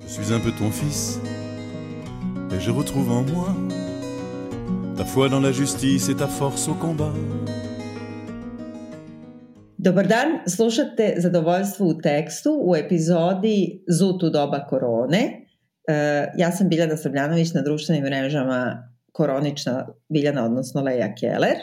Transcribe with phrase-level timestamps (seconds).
[0.00, 1.20] Je suis un peu ton fils,
[2.52, 3.54] et je retrouve en moi
[4.96, 7.12] ta foi dans la justice et ta force au combat.
[9.78, 15.46] Dobar dan, slušate Zadovoljstvo u tekstu u epizodi Zut u doba korone.
[15.88, 15.94] E,
[16.36, 21.56] ja sam Biljana Srbljanović na društvenim mrežama Koronična Biljana, odnosno Leja Keller.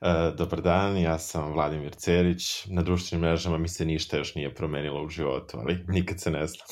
[0.00, 2.66] E, dobar dan, ja sam Vladimir Cerić.
[2.66, 6.46] Na društvenim mrežama mi se ništa još nije promenilo u životu, ali nikad se ne
[6.46, 6.64] zna.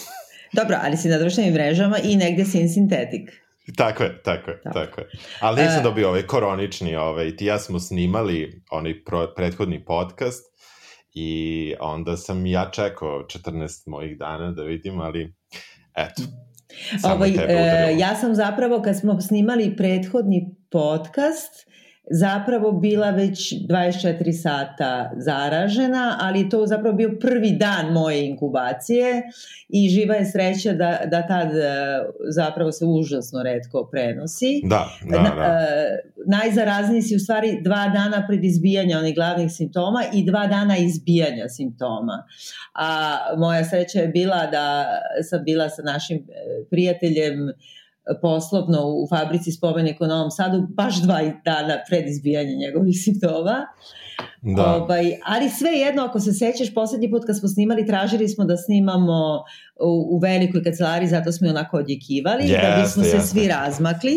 [0.52, 3.30] Dobro, ali si na društvenim mrežama i negde si in sintetik.
[3.76, 5.06] Tako je, tako je, tako, tako je.
[5.40, 10.44] Ali nisam uh, dobio ovaj koronični, ovaj, ti ja smo snimali onaj pro, prethodni podcast
[11.14, 15.34] i onda sam ja čekao 14 mojih dana da vidim, ali
[15.94, 16.22] eto,
[17.02, 21.68] Ovaj, e, ja sam zapravo kad smo snimali prethodni podcast
[22.10, 29.22] zapravo bila već 24 sata zaražena, ali to zapravo bio prvi dan moje inkubacije
[29.68, 31.62] i živa je sreća da, da tad e,
[32.34, 34.60] zapravo se užasno redko prenosi.
[34.64, 35.22] Da, da, da.
[35.22, 40.46] Na, e, najzarazniji si u stvari dva dana pred izbijanja onih glavnih simptoma i dva
[40.46, 42.24] dana izbijanja simptoma.
[42.74, 44.86] A moja sreća je bila da
[45.30, 46.22] sam bila sa našim e,
[46.70, 47.52] prijateljem
[48.22, 53.66] poslovno u fabrici spomenika u Novom Sadu baš dva dana pred izbijanje njegovih simptoma.
[54.42, 54.74] Da.
[54.74, 58.56] Ovaj, ali sve jedno, ako se sećaš, poslednji put kad smo snimali, tražili smo da
[58.56, 59.44] snimamo
[59.80, 63.10] u, u velikoj kancelariji, zato smo je onako odjekivali, yes, da bismo yes.
[63.10, 64.16] se svi razmakli.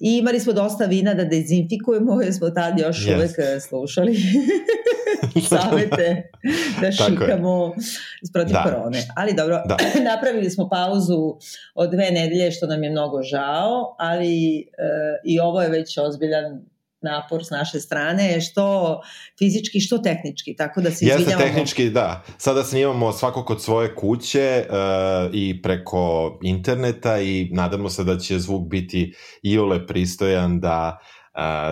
[0.00, 3.16] I imali smo dosta vina da dezinfikujemo, jer smo tad još yes.
[3.16, 4.16] uvek e, slušali
[5.50, 6.30] savete
[6.80, 7.74] da šikamo
[8.32, 8.62] protiv da.
[8.62, 9.02] korone.
[9.16, 9.76] Ali dobro, da.
[10.14, 11.36] napravili smo pauzu
[11.74, 14.64] od dve nedelje, što nam je mnogo žao, ali e,
[15.24, 16.69] i ovo je već ozbiljan
[17.02, 19.00] napor s naše strane, što
[19.38, 21.30] fizički, što tehnički, tako da se izvinjavamo.
[21.30, 22.22] Jeste tehnički, da.
[22.38, 28.38] Sada snimamo svako kod svoje kuće uh, i preko interneta i nadamo se da će
[28.38, 31.20] zvuk biti iole pristojan da uh,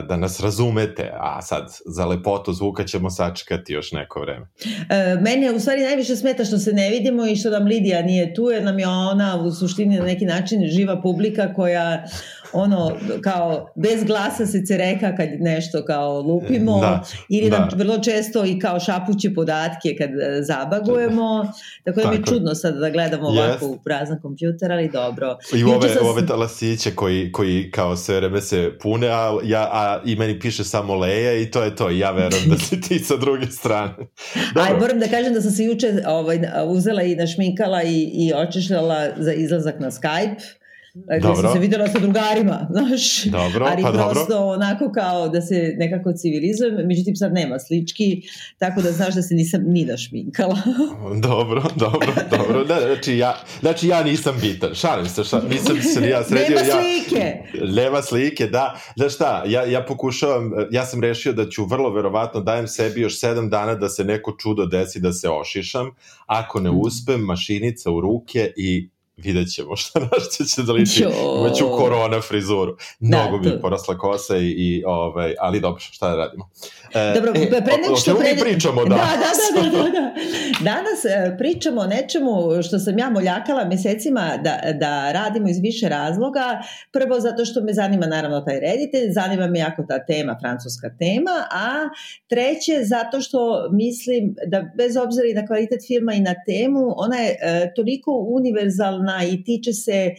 [0.09, 4.47] da nas razumete, a sad za lepotu zvuka ćemo sačekati još neko vreme.
[4.91, 8.35] E, mene u stvari najviše smeta što se ne vidimo i što nam Lidija nije
[8.35, 12.05] tu, jer nam je ona u suštini na neki način živa publika koja
[12.53, 17.77] ono kao bez glasa se cereka kad nešto kao lupimo da, ili nam da.
[17.77, 21.53] vrlo često i kao šapuće podatke kad e, zabagujemo
[21.85, 23.75] tako da mi je čudno sad da gledamo ovako yes.
[23.75, 26.07] u prazan kompjuter ali dobro i ove, sam...
[26.07, 30.65] ove talasiće koji, koji kao sve vreme se pune a, ja, a i meni piše
[30.65, 33.95] samo Leja i to je to ja verujem da si ti sa druge strane
[34.55, 34.63] Dobro.
[34.63, 39.09] Aj, moram da kažem da sam se juče ovaj, uzela i našminkala i, i očešljala
[39.17, 40.59] za izlazak na Skype
[40.95, 41.43] Dakle, dobro.
[41.43, 43.25] sam se videla sa drugarima, znaš.
[43.25, 44.47] Dobro, ali pa prosto dobro.
[44.47, 48.23] onako kao da se nekako civilizujem, međutim sad nema slički,
[48.59, 50.59] tako da znaš da se nisam ni našminkala.
[51.29, 52.65] dobro, dobro, dobro.
[52.65, 56.57] Da, znači, ja, znači ja nisam bitan, šalim se, šalim, nisam se ja sredio.
[56.57, 57.37] nema slike!
[57.55, 58.81] Ja, nema slike, da.
[58.97, 63.21] Znaš šta, ja, ja pokušavam, ja sam rešio da ću vrlo verovatno dajem sebi još
[63.21, 65.91] sedam dana da se neko čudo desi da se ošišam.
[66.27, 71.05] Ako ne uspem, mašinica u ruke i vidjet ćemo šta našto će da liči.
[71.41, 72.77] Imaću korona frizuru.
[73.01, 76.51] Mnogo da, mi porasla kosa i, i ovaj, ali dobro, šta da radimo.
[76.95, 78.15] E, dobro, e, pre nego što...
[78.15, 79.09] Mi pričamo danas?
[79.55, 80.15] Da, da, da, da, da.
[80.61, 85.89] Danas e, pričamo o nečemu što sam ja moljakala mesecima da, da radimo iz više
[85.89, 86.63] razloga.
[86.93, 91.47] Prvo zato što me zanima naravno taj reditelj, zanima me jako ta tema, francuska tema,
[91.51, 91.89] a
[92.29, 97.17] treće zato što mislim da bez obzira i na kvalitet filma i na temu, ona
[97.17, 100.11] je e, toliko univerzalna i tiče se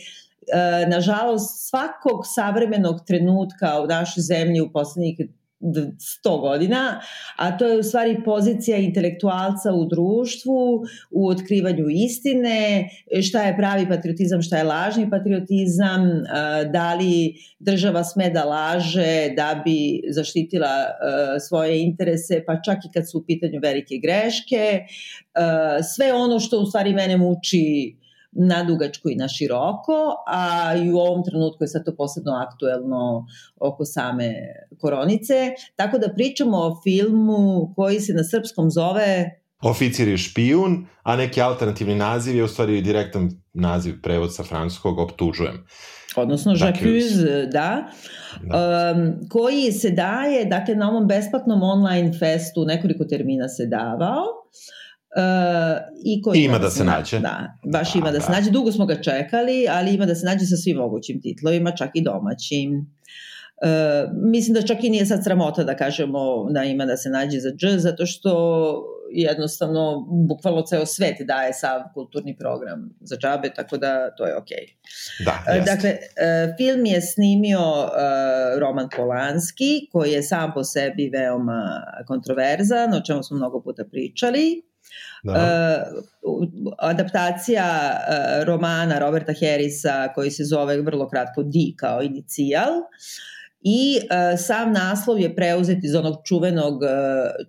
[0.88, 5.20] nažalost svakog savremenog trenutka u našoj zemlji u poslednjih
[5.60, 7.00] 100 godina,
[7.38, 12.90] a to je u stvari pozicija intelektualca u društvu, u otkrivanju istine,
[13.30, 16.02] šta je pravi patriotizam, šta je lažni patriotizam,
[16.74, 20.86] da li država sme da laže da bi zaštitila
[21.50, 24.80] svoje interese, pa čak i kad su u pitanju velike greške,
[25.96, 27.96] sve ono što u stvari mene muči
[28.32, 33.26] na dugačko i na široko, a i u ovom trenutku je sad to posebno aktuelno
[33.60, 34.34] oko same
[34.80, 35.52] koronice.
[35.76, 41.42] Tako da pričamo o filmu koji se na srpskom zove Oficir je špijun, a neki
[41.42, 45.66] alternativni naziv je u stvari direktan naziv prevod sa francuskog optužujem.
[46.16, 47.14] Odnosno Jacques,
[47.52, 47.90] da,
[48.44, 48.94] da.
[48.96, 54.39] Um, koji se daje, dakle na ovom besplatnom online festu, nekoliko termina se davao,
[56.06, 57.20] i koji ima da se nađe.
[57.20, 58.52] Da, baš da, ima da, da se nađe.
[58.52, 62.02] Dugo smo ga čekali, ali ima da se nađe sa svim mogućim titlovima, čak i
[62.02, 62.96] domaćim.
[63.62, 67.40] Uh, mislim da čak i nije sad sramota da kažemo da ima da se nađe
[67.40, 68.32] za dž, zato što
[69.12, 74.58] jednostavno bukvalno ceo svet daje sav kulturni program za džabe, tako da to je okej.
[74.58, 75.26] Okay.
[75.26, 75.68] Da, jest.
[75.68, 75.98] Dakle,
[76.58, 77.60] film je snimio
[78.60, 84.69] Roman Polanski, koji je sam po sebi veoma kontroverzan, o čemu smo mnogo puta pričali.
[85.24, 85.34] Da.
[85.34, 92.70] Uh, adaptacija uh, romana Roberta Harrisa koji se zove vrlo kratko D kao inicijal
[93.62, 96.90] i uh, sam naslov je preuzet iz onog čuvenog uh,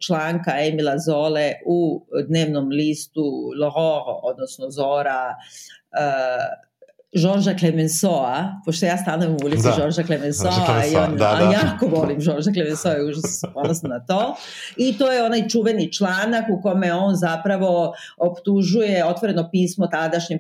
[0.07, 3.23] članka Emila Zole u dnevnom listu
[3.61, 6.70] L'Aurore, odnosno Zora uh,
[7.13, 9.73] Žorža Clemenceau-a, pošto ja stanujem u ulici da.
[9.73, 11.49] Žorža Clemenceau-a i on, da, da.
[11.49, 14.37] a jako volim Žorža Clemenceau i užas odnosno na to.
[14.77, 20.39] I to je onaj čuveni članak u kome on zapravo optužuje otvoreno pismo tadašnjem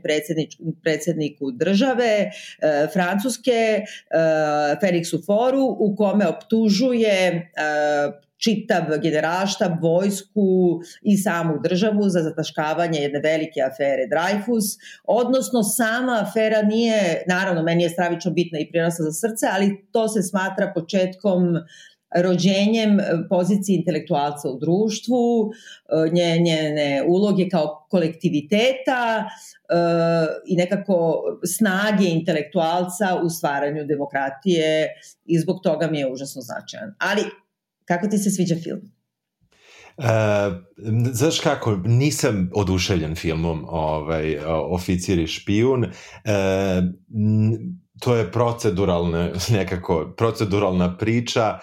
[0.83, 2.31] predsedniku države e,
[2.93, 3.85] Francuske e,
[4.83, 13.21] Felixu Foru u kome optužuje e, čitav generalštab, vojsku i samu državu za zataškavanje jedne
[13.21, 14.67] velike afere Dreyfus,
[15.05, 20.09] odnosno sama afera nije, naravno meni je stravično bitna i prinosna za srce, ali to
[20.09, 21.41] se smatra početkom
[22.17, 22.99] rođenjem
[23.29, 25.51] pozicije intelektualca u društvu,
[26.13, 29.25] njene uloge kao kolektiviteta
[30.47, 31.23] i nekako
[31.57, 34.89] snage intelektualca u stvaranju demokratije
[35.25, 36.95] i zbog toga mi je užasno značajan.
[36.99, 37.23] Ali
[37.91, 38.81] Kako ti se sviđa film?
[39.97, 40.05] Uh,
[41.13, 45.85] znaš kako, nisam oduševljen filmom ovaj, Oficir i špijun.
[45.85, 45.91] Uh,
[48.01, 51.59] to je proceduralna, nekako, proceduralna priča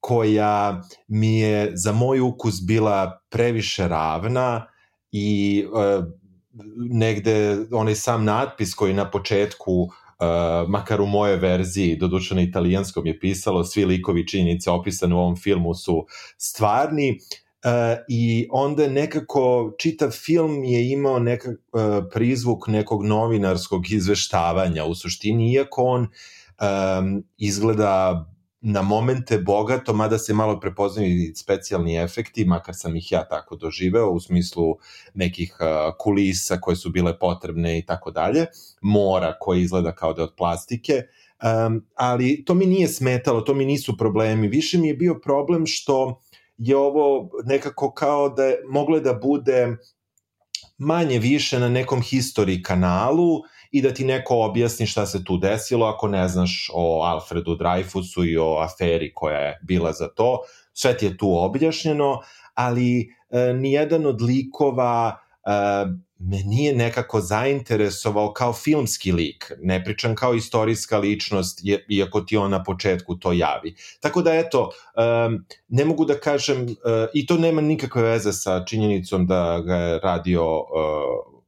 [0.00, 4.66] koja mi je za moj ukus bila previše ravna
[5.12, 6.04] i uh,
[6.90, 9.88] negde onaj sam natpis koji na početku
[10.22, 15.18] Uh, makar u moje verziji, doduše na italijanskom je pisalo, svi likovi činjenice opisane u
[15.18, 16.06] ovom filmu su
[16.38, 17.18] stvarni,
[17.64, 24.94] uh, i onda nekako čitav film je imao neka, uh, prizvuk nekog novinarskog izveštavanja u
[24.94, 28.26] suštini, iako on um, izgleda
[28.62, 33.56] na momente bogato, mada se malo prepoznaju i specijalni efekti, makar sam ih ja tako
[33.56, 34.76] doživeo, u smislu
[35.14, 35.56] nekih
[35.98, 38.46] kulisa koje su bile potrebne i tako dalje,
[38.80, 41.02] mora koje izgleda kao da je od plastike,
[41.42, 44.48] um, ali to mi nije smetalo, to mi nisu problemi.
[44.48, 46.22] Više mi je bio problem što
[46.58, 49.76] je ovo nekako kao da je, moglo da bude
[50.78, 53.42] manje više na nekom history kanalu
[53.72, 58.24] i da ti neko objasni šta se tu desilo ako ne znaš o Alfredu Dreyfusu
[58.28, 60.38] i o aferi koja je bila za to.
[60.72, 62.20] Sve ti je tu objašnjeno,
[62.54, 65.50] ali e, nijedan od likova e,
[66.24, 72.50] me nije nekako zainteresovao kao filmski lik, ne pričam kao istorijska ličnost, iako ti on
[72.50, 73.74] na početku to javi.
[74.00, 74.70] Tako da eto,
[75.26, 76.68] um, ne mogu da kažem, uh,
[77.14, 80.66] i to nema nikakve veze sa činjenicom da ga je radio uh,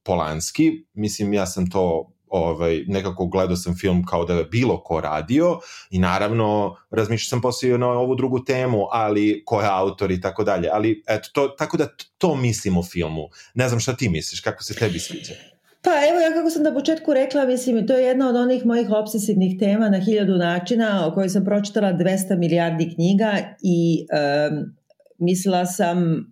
[0.03, 5.01] Polanski, mislim ja sam to ovaj, nekako gledao sam film kao da je bilo ko
[5.01, 5.59] radio
[5.91, 10.45] i naravno razmišljao sam posle na ovu drugu temu, ali ko je autor i tako
[10.45, 11.89] dalje, ali eto, to, tako da
[12.19, 13.29] to mislim o filmu.
[13.55, 15.35] Ne znam šta ti misliš, kako se tebi sviđa?
[15.83, 18.91] Pa evo ja kako sam na početku rekla, mislim, to je jedna od onih mojih
[18.91, 24.07] obsesivnih tema na hiljadu načina o kojoj sam pročitala 200 milijardi knjiga i
[24.51, 24.75] um,
[25.19, 26.27] mislila sam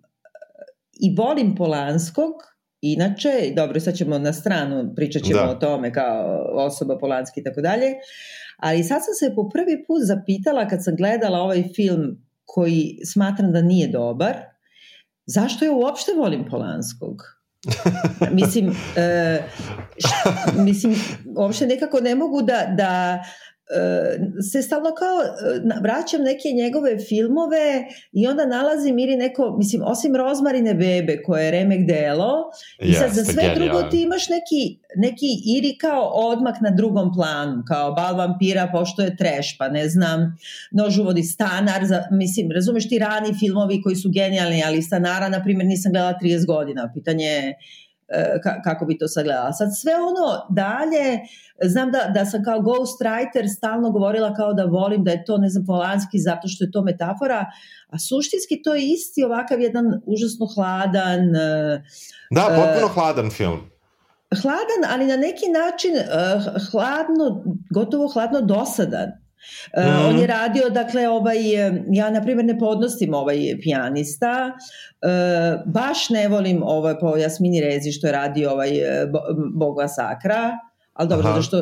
[0.93, 2.33] i volim Polanskog,
[2.83, 5.49] inače, dobro, sad ćemo na stranu, pričat ćemo da.
[5.49, 7.87] o tome kao osoba Polanski i tako dalje,
[8.57, 13.51] ali sad sam se po prvi put zapitala kad sam gledala ovaj film koji smatram
[13.51, 14.35] da nije dobar,
[15.25, 17.21] zašto ja uopšte volim Polanskog?
[18.39, 18.73] mislim, uh,
[19.97, 20.09] š,
[20.63, 20.95] mislim,
[21.37, 23.23] uopšte nekako ne mogu da, da
[24.51, 30.15] se stalno kao e, vraćam neke njegove filmove i onda nalazim ili neko, mislim, osim
[30.15, 32.33] Rozmarine bebe koje je remek delo
[32.81, 33.55] i yes, sad za sve genial.
[33.55, 35.25] drugo ti imaš neki, neki
[35.57, 40.37] iri kao odmak na drugom planu, kao Bal vampira pošto je treš, pa ne znam,
[40.71, 45.67] Nožuvodi stanar, za, mislim, razumeš ti rani filmovi koji su genijalni, ali stanara, na primjer,
[45.67, 47.53] nisam gledala 30 godina, pitanje je
[48.13, 49.53] E, kako bi to sagledala.
[49.53, 51.19] Sad sve ono dalje,
[51.63, 55.49] znam da, da sam kao ghostwriter stalno govorila kao da volim da je to ne
[55.49, 57.45] znam polanski zato što je to metafora,
[57.89, 61.83] a suštinski to je isti ovakav jedan užasno hladan e,
[62.31, 63.59] Da, e, potpuno uh, hladan film.
[64.41, 66.03] Hladan, ali na neki način uh,
[66.71, 67.43] hladno,
[67.73, 69.22] gotovo hladno dosadan.
[69.77, 70.05] Uh, mm.
[70.09, 71.37] On je radio, dakle, ovaj,
[71.91, 77.91] ja na primjer ne podnostim ovaj pijanista, uh, baš ne volim ovaj po Jasmini Rezi
[77.91, 78.71] što je radio ovaj
[79.55, 80.51] Boga Sakra,
[80.93, 81.57] ali dobro, zato što...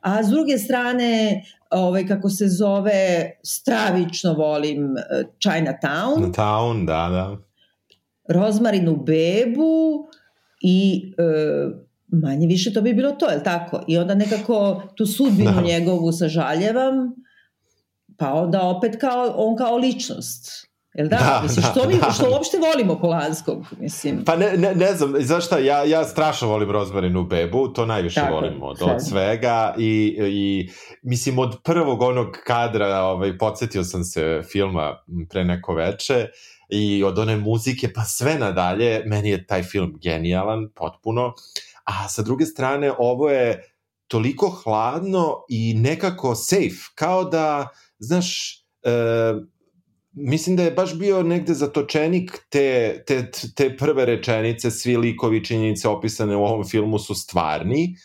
[0.00, 4.94] A s druge strane, ovaj, kako se zove, stravično volim
[5.46, 6.16] Chinatown.
[6.16, 7.36] Chinatown, da, da.
[8.28, 10.08] rozmarinu bebu
[10.60, 11.22] i e,
[12.12, 13.82] manje više to bi bilo to, je tako?
[13.86, 15.60] I onda nekako tu sudbinu da.
[15.60, 16.94] njegovu sažaljevam,
[18.18, 20.72] pa onda opet kao, on kao ličnost.
[20.94, 21.16] Jel da?
[21.16, 22.10] da mislim, što, da, mi, da.
[22.10, 24.24] što uopšte volimo Polanskog, mislim.
[24.24, 28.20] Pa ne, ne, ne znam, znaš šta, ja, ja strašno volim Rozmarinu bebu, to najviše
[28.20, 30.70] Tako, volim od, od svega i, i
[31.02, 34.96] mislim od prvog onog kadra, ovaj, podsjetio sam se filma
[35.30, 36.26] pre neko veče
[36.68, 41.34] i od one muzike pa sve nadalje, meni je taj film genijalan, potpuno,
[41.84, 43.74] a sa druge strane ovo je
[44.06, 49.34] toliko hladno i nekako safe, kao da, znaš, e,
[50.12, 55.88] mislim da je baš bio negde zatočenik te, te, te prve rečenice, svi likovi činjenice
[55.88, 57.96] opisane u ovom filmu su stvarni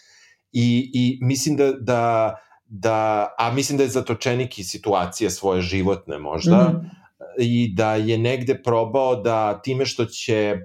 [0.52, 6.20] i, i mislim da, da, da, a mislim da je zatočenik i situacije svoje životne
[6.20, 6.90] možda mm.
[7.40, 10.58] i da je negde probao da time što će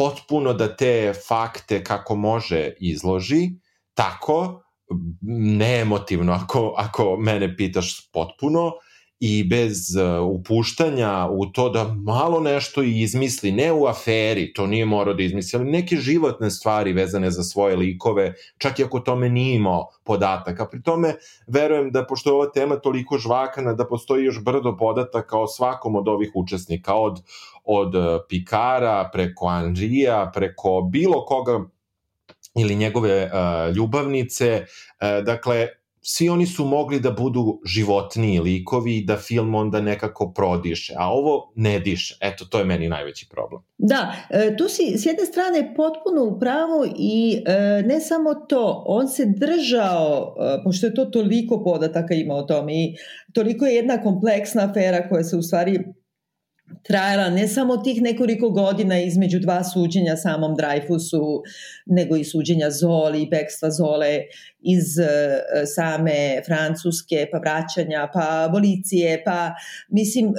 [0.00, 3.50] potpuno da te fakte kako može izloži,
[3.94, 4.62] tako,
[5.58, 8.72] neemotivno ako, ako mene pitaš potpuno,
[9.20, 14.84] i bez uh, upuštanja u to da malo nešto izmisli, ne u aferi, to nije
[14.84, 19.28] morao da izmisli, ali neke životne stvari vezane za svoje likove, čak i ako tome
[19.28, 20.66] nije imao podataka.
[20.66, 21.14] Pri tome,
[21.46, 25.96] verujem da pošto je ova tema toliko žvakana, da postoji još brdo podataka o svakom
[25.96, 27.20] od ovih učesnika, od,
[27.64, 31.60] od uh, Pikara, preko Anžija, preko bilo koga
[32.58, 35.68] ili njegove uh, ljubavnice, uh, dakle,
[36.12, 41.12] svi oni su mogli da budu životniji likovi i da film onda nekako prodiše, a
[41.12, 42.16] ovo ne diše.
[42.20, 43.62] Eto, to je meni najveći problem.
[43.78, 48.84] Da, e, tu si s jedne strane potpuno u pravu i e, ne samo to,
[48.86, 52.94] on se držao, e, pošto je to toliko podataka ima o tom i
[53.32, 55.78] toliko je jedna kompleksna afera koja se u stvari
[56.82, 61.42] trajala ne samo tih nekoliko godina između dva suđenja samom Dreyfusu,
[61.86, 64.20] nego i suđenja Zoli, bekstva Zole
[64.60, 65.06] iz uh,
[65.74, 69.50] same Francuske, pa vraćanja, pa abolicije, pa
[69.88, 70.34] mislim, uh,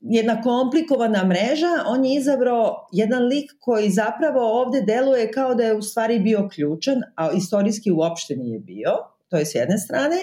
[0.00, 5.76] jedna komplikovana mreža, on je izabrao jedan lik koji zapravo ovde deluje kao da je
[5.76, 8.90] u stvari bio ključan, a istorijski uopšte nije bio,
[9.28, 10.16] to je s jedne strane.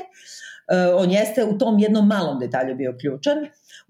[0.95, 3.37] On jeste u tom jednom malom detalju bio ključan,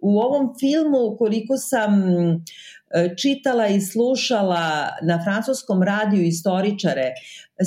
[0.02, 7.12] U ovom filmu, koliko sam e, čitala i slušala na francuskom radiju istoričare,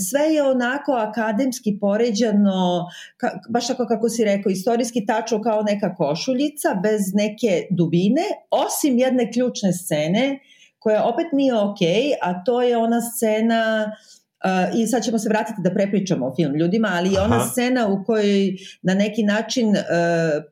[0.09, 2.87] sve je onako akademski poređano,
[3.17, 8.99] ka, baš tako kako si rekao, istorijski tačno kao neka košuljica, bez neke dubine, osim
[8.99, 10.39] jedne ključne scene,
[10.79, 15.19] koja opet nije okej, okay, a to je ona scena uh, Uh, I sad ćemo
[15.19, 17.25] se vratiti da prepričamo o film ljudima, ali Aha.
[17.25, 19.77] ona scena u kojoj na neki način uh,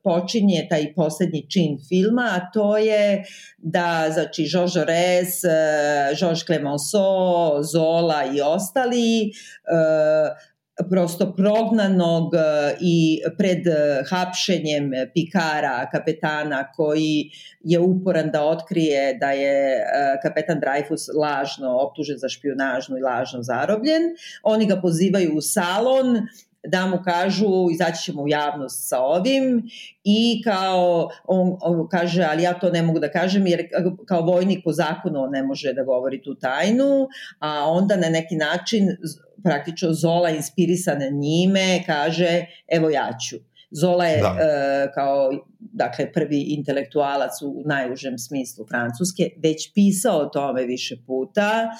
[0.04, 3.24] počinje taj poslednji čin filma, a to je
[3.58, 10.50] da, znači, Georges Jaurès, uh, Georges Clemenceau, Zola i ostali uh,
[10.88, 12.38] prosto prognanog e,
[12.80, 19.82] i pred e, hapšenjem Pikara, kapetana koji je uporan da otkrije da je e,
[20.22, 24.02] kapetan Dreyfus lažno optužen za špionažnu i lažno zarobljen.
[24.42, 26.26] Oni ga pozivaju u salon
[26.66, 29.62] da mu kažu izaći ćemo u javnost sa ovim.
[30.04, 33.68] I kao on, on kaže ali ja to ne mogu da kažem jer
[34.06, 37.08] kao vojnik po zakonu on ne može da govori tu tajnu.
[37.38, 38.96] A onda na neki način
[39.44, 44.36] praktično Zola inspirisana njime kaže evo ja ću Zola je da.
[44.40, 51.70] e, kao dakle prvi intelektualac u najužem smislu Francuske, već pisao o tome više puta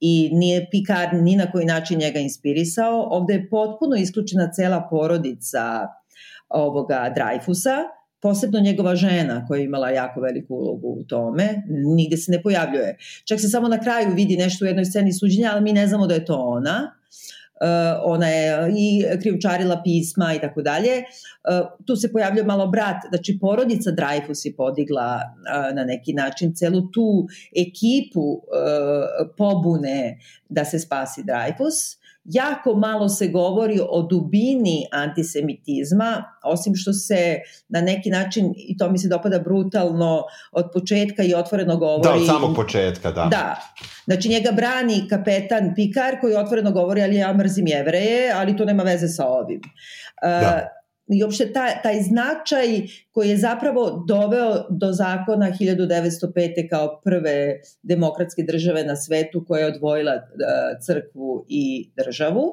[0.00, 3.08] i nije Picard ni na koji način njega inspirisao.
[3.10, 5.88] Ovde je potpuno isključena cela porodica
[6.48, 7.76] ovoga Dreyfusa,
[8.22, 11.62] posebno njegova žena koja je imala jako veliku ulogu u tome,
[11.96, 12.96] nigde se ne pojavljuje.
[13.24, 16.06] Čak se samo na kraju vidi nešto u jednoj sceni suđenja, ali mi ne znamo
[16.06, 16.94] da je to ona.
[17.64, 20.98] Uh, ona je i krivučarila pisma i tako dalje.
[20.98, 26.54] Uh, tu se pojavljuje malo brat, znači porodica Dreyfus je podigla uh, na neki način
[26.54, 28.42] celu tu ekipu
[29.36, 30.18] pobune
[30.48, 37.38] da se spasi Dreyfus jako malo se govori o dubini antisemitizma, osim što se
[37.68, 42.08] na neki način, i to mi se dopada brutalno, od početka i otvoreno govori...
[42.08, 43.24] Da, od samog početka, da.
[43.30, 43.60] Da.
[44.04, 48.82] Znači njega brani kapetan Pikar koji otvoreno govori, ali ja mrzim jevreje, ali to nema
[48.82, 49.60] veze sa ovim.
[50.22, 50.68] Da.
[51.06, 52.66] I uopšte taj, taj značaj
[53.12, 56.68] koji je zapravo doveo do zakona 1905.
[56.70, 60.20] kao prve demokratske države na svetu koja je odvojila e,
[60.86, 62.44] crkvu i državu,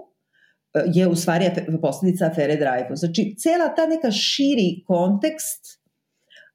[0.73, 1.45] e, je u stvari
[1.81, 2.95] posledica afere Dreyfus.
[2.95, 5.81] Znači, cela ta neka širi kontekst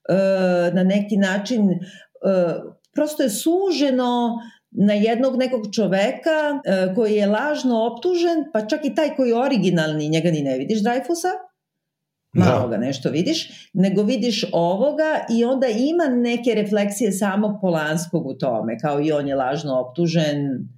[0.08, 0.14] e,
[0.74, 1.68] na neki način
[2.94, 4.38] prosto je suženo
[4.70, 6.60] na jednog nekog čoveka
[6.94, 10.82] koji je lažno optužen, pa čak i taj koji je originalni, njega ni ne vidiš
[10.82, 11.45] Dreyfusa,
[12.36, 12.76] malo da.
[12.76, 18.78] ga nešto vidiš, nego vidiš ovoga i onda ima neke refleksije samog Polanskog u tome,
[18.78, 20.68] kao i on je lažno optužen,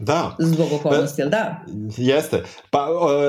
[0.00, 0.36] Da.
[0.38, 1.64] Zbog okolnosti, jel da?
[1.96, 2.42] Jeste.
[2.70, 2.88] Pa,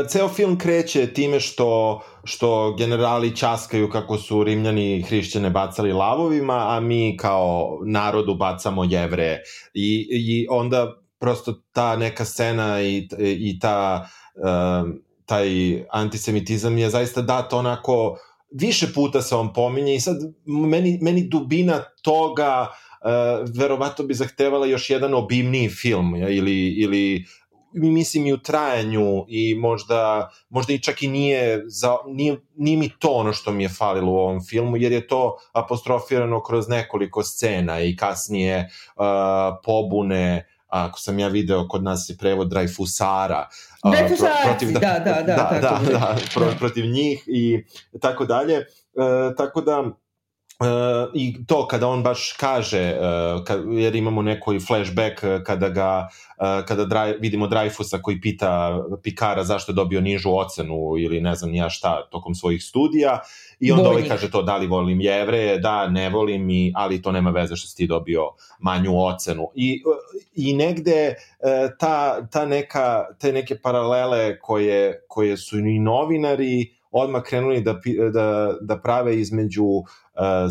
[0.10, 6.80] ceo film kreće time što, što generali časkaju kako su rimljani hrišćane bacali lavovima, a
[6.80, 9.40] mi kao narodu bacamo jevre.
[9.74, 14.90] I, i onda prosto ta neka scena i, i ta, uh,
[15.28, 15.50] taj
[15.90, 18.18] antisemitizam je zaista dat onako
[18.52, 24.14] više puta se on pominje i sad meni, meni dubina toga uh, uh, verovatno bi
[24.14, 27.26] zahtevala još jedan obimniji film ili, ili
[27.74, 32.90] mislim i u trajanju i možda, možda i čak i nije, za, nije, nije mi
[33.00, 37.24] to ono što mi je falilo u ovom filmu, jer je to apostrofirano kroz nekoliko
[37.24, 39.04] scena i kasnije uh,
[39.64, 43.46] pobune, ako sam ja video, kod nas je prevod Dreyfusara.
[43.84, 47.64] Dreyfusarci, pro, protiv, da, da, da, da, da, da, da, pro, protiv njih i
[48.02, 48.58] tako dalje.
[48.58, 49.84] Uh, tako da,
[50.60, 55.70] Uh, I to kada on baš kaže, uh, kad, jer imamo neki flashback uh, kada
[55.70, 61.22] ga, uh, kada draj, vidimo Dreyfusa koji pita Pikara zašto je dobio nižu ocenu ili
[61.22, 63.20] ne znam ja šta tokom svojih studija
[63.60, 67.12] i onda ovaj kaže to da li volim jevreje, da ne volim, i, ali to
[67.12, 68.24] nema veze što si ti dobio
[68.60, 69.48] manju ocenu.
[69.56, 69.84] I,
[70.36, 77.24] i negde uh, ta, ta neka, te neke paralele koje, koje su i novinari odmah
[77.24, 77.80] krenuli da,
[78.14, 79.84] da, da prave između uh,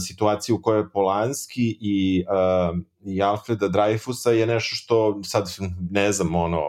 [0.07, 5.57] situacije u kojoj je Polanski i, uh, i Alfreda Dreyfusa je nešto što sad
[5.91, 6.62] ne znam ono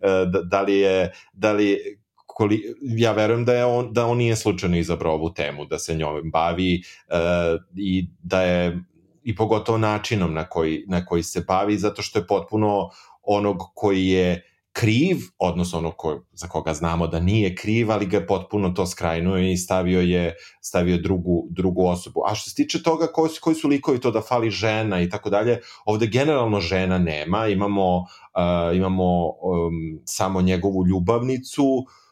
[0.32, 4.36] da, da li je da li koli, ja verujem da je on da on nije
[4.36, 8.78] slučajno izabrao ovu temu da se njome bavi uh, i da je
[9.22, 12.90] i pogotovo načinom na koji, na koji se bavi, zato što je potpuno
[13.22, 14.42] onog koji je
[14.78, 19.38] kriv, odnosno ono ko, za koga znamo da nije kriv, ali ga potpuno to skrajnuo
[19.38, 22.20] i stavio je stavio drugu, drugu osobu.
[22.26, 25.30] A što se tiče toga koji, koji su likovi to da fali žena i tako
[25.30, 32.07] dalje, ovde generalno žena nema, imamo, uh, imamo um, samo njegovu ljubavnicu, Uh,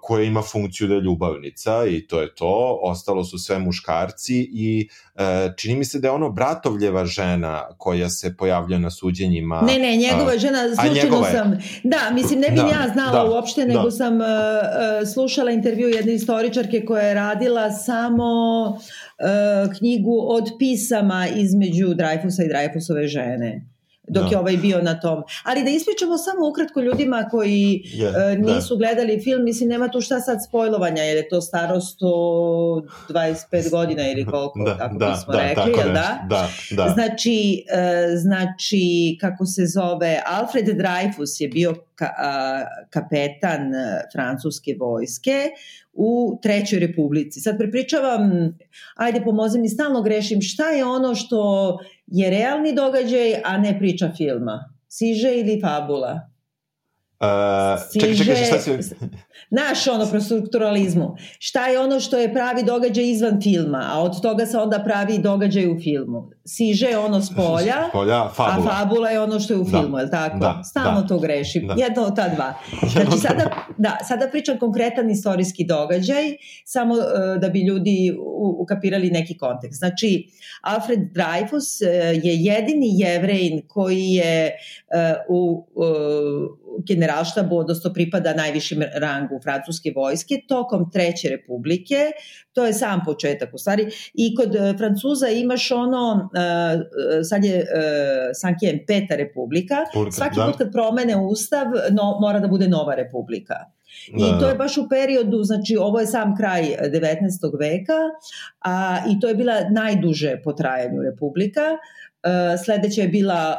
[0.00, 4.88] koja ima funkciju da je ljubavnica i to je to, ostalo su sve muškarci i
[5.14, 5.20] uh,
[5.56, 9.62] čini mi se da je ono bratovljeva žena koja se pojavlja na suđenjima.
[9.62, 13.30] Ne, ne, njegova uh, žena, slučajno sam, da, mislim, ne bi da, ja znala da,
[13.30, 13.90] uopšte, nego da.
[13.90, 14.26] sam uh,
[15.14, 18.32] slušala intervju jedne istoričarke koja je radila samo
[18.68, 23.73] uh, knjigu od pisama između Dreyfusa i Dreyfusove žene
[24.08, 24.30] dok da.
[24.30, 25.22] je ovaj bio na tom.
[25.44, 28.78] Ali da ispričamo samo ukratko ljudima koji yeah, uh, nisu da.
[28.78, 34.26] gledali film, mislim nema tu šta sad spojlovanja, jer je to staro 125 godina ili
[34.26, 36.26] koliko, da, tako da, bismo da, rekli, jel da?
[36.28, 36.48] da?
[36.70, 37.78] Da, Znači, uh,
[38.18, 42.10] znači, kako se zove, Alfred Dreyfus je bio ka,
[42.90, 45.50] kapetan e, francuske vojske
[45.92, 47.40] u Trećoj republici.
[47.40, 48.58] Sad prepričavam,
[48.96, 54.10] ajde pomozi mi, stalno grešim, šta je ono što je realni događaj, a ne priča
[54.16, 54.74] filma?
[54.88, 56.30] Siže ili fabula?
[57.20, 58.94] Uh, čekaj, čekaj, šta si...
[59.54, 61.16] Naš ono pro strukturalizmu.
[61.38, 65.18] Šta je ono što je pravi događaj izvan filma, a od toga se onda pravi
[65.18, 66.30] događaj u filmu.
[66.44, 68.70] Siže je ono s polja, polja fabula.
[68.70, 69.70] a fabula je ono što je u da.
[69.70, 70.38] filmu, je li tako?
[70.38, 71.06] Da, Stalno da.
[71.06, 71.66] to grešim.
[71.66, 71.74] Da.
[71.78, 72.54] Jedno od ta dva.
[72.92, 76.24] Znači, sada, da, sada pričam konkretan istorijski događaj,
[76.64, 77.00] samo uh,
[77.40, 78.16] da bi ljudi
[78.58, 79.78] ukapirali neki kontekst.
[79.78, 80.26] Znači,
[80.60, 84.52] Alfred Dreyfus uh, je jedini jevrejn koji je
[85.28, 91.96] uh, u uh, generalštabu, odnosno pripada najvišim rangu francuske vojske tokom Treće republike,
[92.52, 96.80] to je sam početak u stvari, i kod e, Francuza imaš ono, uh,
[97.28, 97.66] sad je
[98.34, 100.46] Sankijem peta republika, Pulka, svaki da.
[100.46, 103.54] put kad promene ustav, no, mora da bude nova republika.
[104.12, 107.58] Da, I to je baš u periodu, znači ovo je sam kraj 19.
[107.60, 108.00] veka,
[108.60, 111.60] a, i to je bila najduže po trajanju republika.
[111.70, 113.58] Uh, sledeća je bila,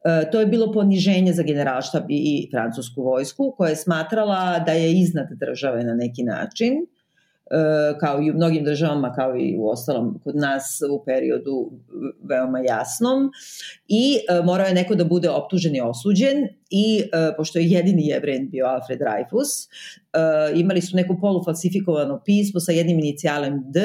[0.07, 4.99] E, to je bilo poniženje za generalštab i francusku vojsku koja je smatrala da je
[4.99, 6.83] iznad države na neki način e,
[7.99, 11.71] kao i u mnogim državama, kao i u ostalom kod nas u periodu
[12.23, 13.31] veoma jasnom.
[13.87, 17.03] I e, morao je neko da bude optužen i osuđen i
[17.37, 19.69] pošto je jedini jevren bio Alfred Dreyfus,
[20.55, 23.79] imali su neku polufalsifikovano pismo sa jednim inicijalem D,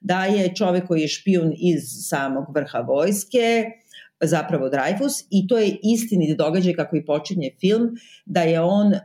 [0.00, 3.64] da je čovek koji je špijun iz samog vrha vojske,
[4.20, 7.90] zapravo Dreyfus i to je istinit događaj kako i počinje film,
[8.26, 9.00] da je on e,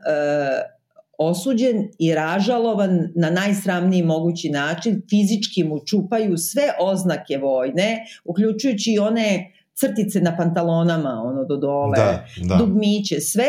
[1.18, 9.00] osuđen i ražalovan na najsramniji mogući način, fizički mu čupaju sve oznake vojne, uključujući i
[9.00, 12.56] one crtice na pantalonama, ono do dole, da, da.
[12.56, 13.48] dugmiće, sve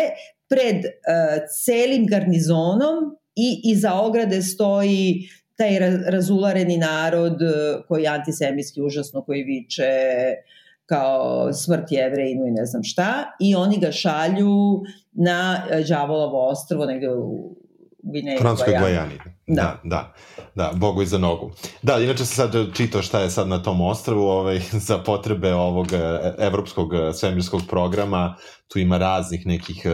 [0.49, 7.47] pred uh, celim garnizonom i iza ograde stoji taj razulareni narod e,
[7.89, 10.62] koji je antisemitski užasno, koji viče uh,
[10.93, 17.11] kao smrt jevrejinu i ne znam šta i oni ga šalju na Đavolovo ostrvo negde
[17.11, 17.57] u
[18.03, 19.19] Gvineji Francuskoj Gvajani.
[19.55, 19.63] Da.
[19.63, 20.15] da, da,
[20.55, 21.51] da, Bogu i za nogu.
[21.83, 25.93] Da, inače se sad čitao šta je sad na tom ostrvu ovaj, za potrebe ovog
[25.93, 28.37] e, evropskog e, svemirskog programa,
[28.69, 29.93] tu ima raznih nekih uh,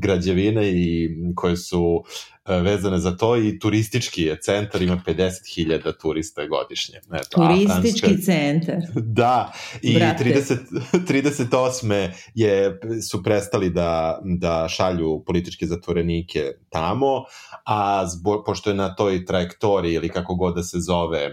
[0.00, 2.04] građevina i koje su
[2.48, 6.98] E, vezane za to i turistički je centar, ima 50.000 turista godišnje.
[7.12, 8.76] Eto, Turistički Franska, centar.
[9.02, 9.52] Da,
[9.82, 10.56] i 30,
[10.92, 12.10] 38.
[12.34, 12.80] Je,
[13.10, 17.24] su prestali da, da šalju političke zatvorenike tamo,
[17.64, 18.06] a
[18.46, 21.32] pošto je na toj trajektoriji ili kako god da se zove e,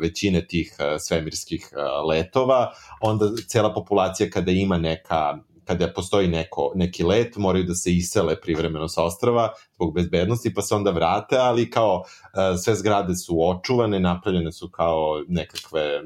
[0.00, 1.70] većine tih e, svemirskih
[2.08, 7.92] letova, onda cela populacija kada ima neka kada postoji neko, neki let, moraju da se
[7.92, 13.14] isele privremeno sa ostrava zbog bezbednosti, pa se onda vrate, ali kao e, sve zgrade
[13.16, 16.02] su očuvane, napravljene su kao nekakve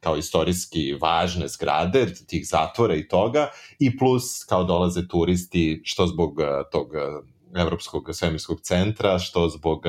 [0.00, 6.40] kao istorijski važne zgrade tih zatvora i toga i plus kao dolaze turisti što zbog
[6.40, 6.98] e, tog e,
[7.56, 9.84] Evropskog svemirskog centra, što zbog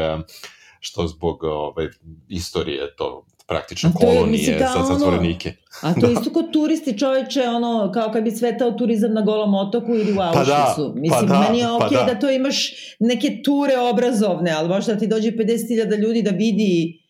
[0.80, 1.90] što zbog ove,
[2.30, 5.54] istorije to praktično to je, kolonije mislim, za zatvorenike.
[5.84, 6.14] Ono, a to da.
[6.14, 10.22] isto kod turisti čoveče, ono, kao kad bi svetao turizam na golom otoku ili u
[10.22, 10.36] Auschwitzu.
[10.36, 12.14] Pa da, mislim, pa da, meni je pa okej okay pa da.
[12.14, 17.02] da to imaš neke ture obrazovne, ali možda ti dođe 50.000 ljudi da vidi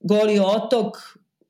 [0.00, 0.96] goli otok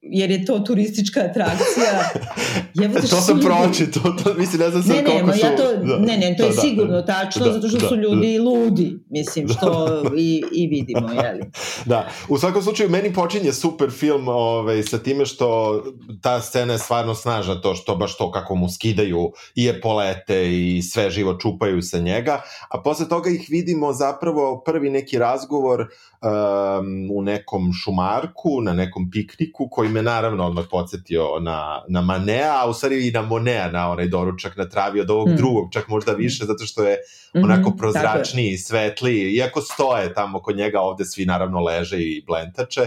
[0.01, 2.11] jer je to turistička atrakcija.
[2.81, 5.47] Jevo, to sam proči, to, to, mislim, ne znam sad ne, koliko ne, su...
[5.47, 7.79] Ja to, da, ne, ne, to da, je da, sigurno da, tačno, da, zato što
[7.79, 8.43] da, su ljudi da.
[8.43, 10.11] ludi, mislim, što da.
[10.17, 11.41] i, i vidimo, jeli.
[11.85, 15.83] Da, u svakom slučaju, meni počinje super film ovaj, sa time što
[16.23, 20.83] ta scena je stvarno snažna, to što baš to kako mu skidaju i epolete i
[20.83, 27.11] sve živo čupaju sa njega, a posle toga ih vidimo zapravo prvi neki razgovor um,
[27.13, 32.69] u nekom šumarku, na nekom pikniku, koji me naravno odmah podsjetio na, na Manea, a
[32.71, 35.37] u stvari i na Monea, na onaj doručak na travi od ovog mm.
[35.37, 40.43] drugog, čak možda više, zato što je mm -hmm, onako prozračniji, svetliji, iako stoje tamo
[40.43, 42.87] kod njega, ovde svi naravno leže i blentače.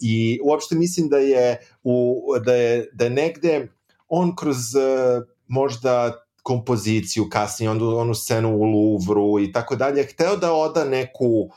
[0.00, 3.68] I uopšte mislim da je, u, da je, da je negde
[4.08, 10.36] on kroz uh, možda kompoziciju, kasnije onu, onu scenu u Louvru i tako dalje, hteo
[10.36, 11.50] da oda neku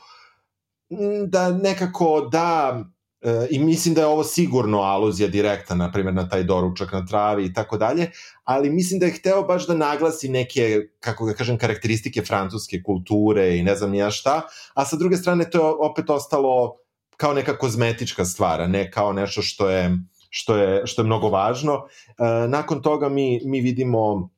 [1.26, 2.78] da nekako da
[3.22, 7.06] E, I mislim da je ovo sigurno aluzija direkta, na primjer, na taj doručak na
[7.06, 8.10] travi i tako dalje,
[8.44, 13.56] ali mislim da je hteo baš da naglasi neke, kako ga kažem, karakteristike francuske kulture
[13.56, 14.42] i ne znam nija šta,
[14.74, 16.76] a sa druge strane to je opet ostalo
[17.16, 19.98] kao neka kozmetička stvar, a ne kao nešto što je,
[20.30, 21.74] što je, što je mnogo važno.
[21.74, 24.30] E, nakon toga mi, mi vidimo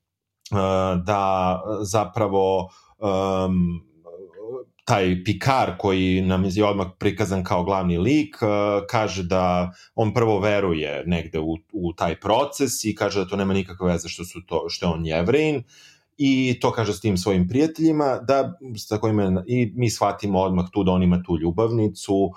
[0.51, 0.55] e,
[1.05, 2.69] da zapravo
[2.99, 3.94] um,
[4.85, 8.49] taj Pikar koji nam je odmah prikazan kao glavni lik uh,
[8.91, 13.55] kaže da on prvo veruje negde u, u taj proces i kaže da to nema
[13.55, 15.63] nikakve veze što su to što je on jevrein
[16.19, 20.85] i to kaže s tim svojim prijateljima da sa kojima i mi shvatimo odmah tu
[20.85, 22.33] da on ima tu ljubavnicu uh,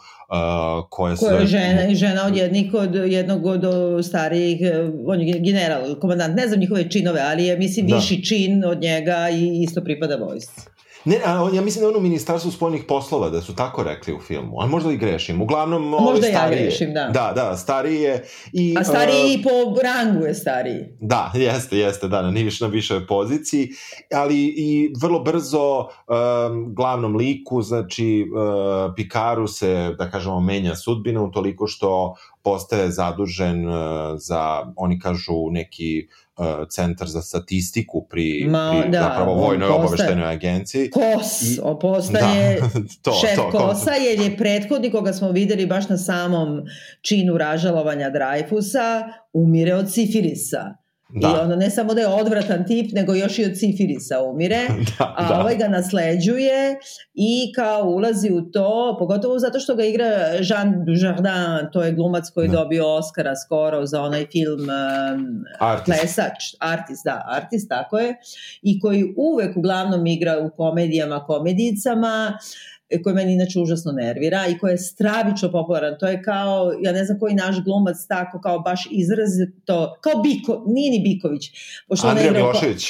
[0.89, 3.61] koja koja je žena i žena od jednih od jednog od
[4.05, 4.59] starijih
[5.05, 7.95] on je general komandant ne znam njihove činove ali je mislim da.
[7.95, 10.76] viši čin od njega i isto pripada vojsci
[11.07, 14.19] Ne, a ja mislim da je ono ministarstvo spoljnih poslova, da su tako rekli u
[14.19, 15.41] filmu, a možda i grešim.
[15.41, 16.57] Uglavnom, možda starije.
[16.57, 17.09] ja grešim, da.
[17.13, 18.25] Da, da, starije.
[18.53, 20.85] I, a stariji uh, po rangu je stariji.
[20.99, 23.69] Da, jeste, jeste, da, na, niviš, na višoj poziciji,
[24.13, 31.23] ali i vrlo brzo um, glavnom liku, znači uh, Pikaru se, da kažemo, menja sudbina
[31.23, 33.75] u toliko što postaje zadužen uh,
[34.17, 36.26] za, oni kažu, neki Uh,
[36.69, 40.89] centar za statistiku pri, Ma, pri da, zapravo vojnoj obaveštenoj agenciji.
[40.89, 42.69] KOS, I, postaje da,
[43.03, 46.61] to, šef to, KOS-a, jer je prethodnik koga smo videli baš na samom
[47.01, 50.86] činu ražalovanja Dreyfusa, umire od sifilisa.
[51.09, 51.27] Da.
[51.27, 54.67] I ono ne samo da je odvratan tip, nego još i od sifilisa umire,
[54.99, 55.39] da, a da.
[55.41, 56.77] ovaj ga nasleđuje
[57.13, 60.05] i kao ulazi u to, pogotovo zato što ga igra
[60.49, 62.53] Jean Dujardin, to je glumac koji da.
[62.53, 65.99] dobio Oscara skoro za onaj film um, Artist.
[65.99, 68.15] Plesač, Artist, da, Artist, tako je,
[68.61, 74.57] i koji uvek uglavnom igra u komedijama, komedijicama, uh, koji meni inače užasno nervira i
[74.57, 75.97] koji je stravično popularan.
[75.99, 80.63] To je kao, ja ne znam koji naš glumac tako, kao baš izrazito, kao Biko,
[80.67, 81.43] nije ni Biković.
[81.87, 82.85] Pošto Andrija Milošević.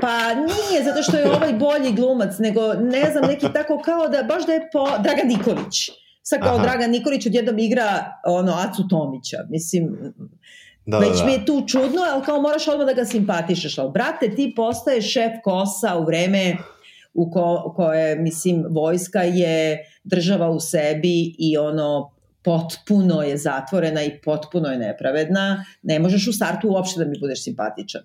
[0.00, 4.22] Pa nije, zato što je ovaj bolji glumac, nego ne znam, neki tako kao da,
[4.22, 5.90] baš da je po, Dragan Nikolić.
[6.22, 6.62] Sad kao Aha.
[6.62, 9.38] Dragan Nikolić odjednom igra ono, Acu Tomića.
[9.50, 9.96] Mislim,
[10.86, 11.24] Da, Već da, da.
[11.24, 13.78] mi je tu čudno, ali kao moraš odmah da ga simpatišeš.
[13.78, 16.56] Ali, brate, ti postaješ šef kosa u vreme
[17.16, 24.20] u ko, koje, mislim, vojska je država u sebi i ono potpuno je zatvorena i
[24.24, 28.02] potpuno je nepravedna, ne možeš u startu uopšte da mi budeš simpatičan.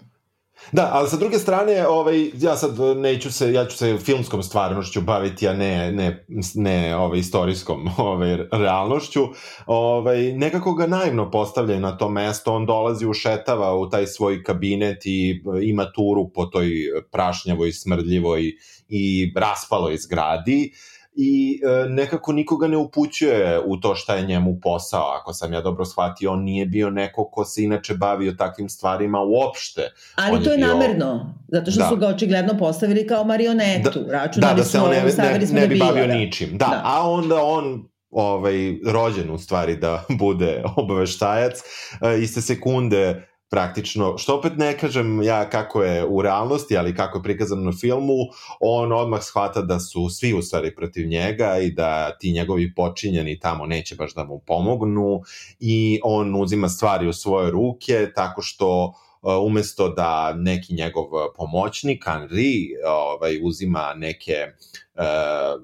[0.71, 5.01] Da, ali sa druge strane, ovaj, ja sad neću se, ja ću se filmskom stvarnošću
[5.01, 9.27] baviti, a ne, ne, ne ovaj, istorijskom ovaj, realnošću.
[9.65, 15.05] Ovaj, nekako ga naivno postavljaju na to mesto, on dolazi, ušetava u taj svoj kabinet
[15.05, 16.69] i ima turu po toj
[17.11, 18.51] prašnjavoj, smrdljivoj
[18.89, 20.71] i raspaloj zgradi
[21.13, 25.17] i e, nekako nikoga ne upućuje u to šta je njemu posao.
[25.21, 29.19] Ako sam ja dobro shvatio, on nije bio neko ko se inače bavio takvim stvarima
[29.21, 29.81] uopšte.
[30.15, 30.67] Ali on to je, bio...
[30.67, 31.89] namerno, zato što da.
[31.89, 33.99] su ga očigledno postavili kao marionetu.
[33.99, 36.13] Da, Računali da, da se on ne, ne, ne bi bavio da.
[36.13, 36.49] ničim.
[36.51, 41.59] Da, da, a onda on ovaj, rođen u stvari da bude obaveštajac,
[42.01, 47.17] e, iste sekunde praktično, što opet ne kažem ja kako je u realnosti, ali kako
[47.17, 48.15] je prikazano na filmu,
[48.59, 53.39] on odmah shvata da su svi u stvari protiv njega i da ti njegovi počinjeni
[53.39, 55.21] tamo neće baš da mu pomognu
[55.59, 61.05] i on uzima stvari u svoje ruke tako što umesto da neki njegov
[61.35, 64.47] pomoćnik Henry ovaj uzima neke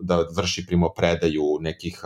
[0.01, 2.01] da vrši primopredaju nekih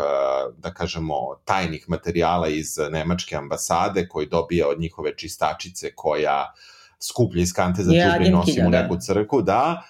[0.58, 6.54] da kažemo tajnih materijala iz nemačke ambasade koji dobija od njihove čistačice koja
[7.00, 8.82] skuplja iz kante za džubre i nosi u da.
[8.82, 9.84] neku crku, da,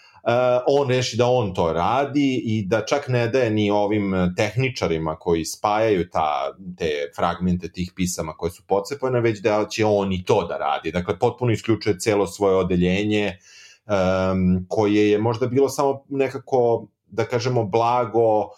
[0.67, 5.45] on reši da on to radi i da čak ne daje ni ovim tehničarima koji
[5.45, 10.45] spajaju ta, te fragmente tih pisama koje su pocepane, već da će on i to
[10.47, 10.91] da radi.
[10.91, 13.37] Dakle, potpuno isključuje celo svoje odeljenje
[13.85, 18.49] um, koje je možda bilo samo nekako, da kažemo, blago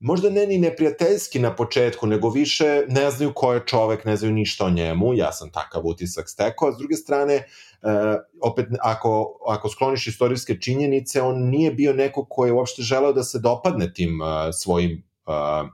[0.00, 4.34] možda ne ni neprijateljski na početku, nego više ne znaju ko je čovek, ne znaju
[4.34, 7.44] ništa o njemu, ja sam takav utisak stekao, a s druge strane, e,
[8.42, 13.22] opet ako, ako skloniš istorijske činjenice, on nije bio neko ko je uopšte želeo da
[13.22, 15.68] se dopadne tim uh, svojim uh,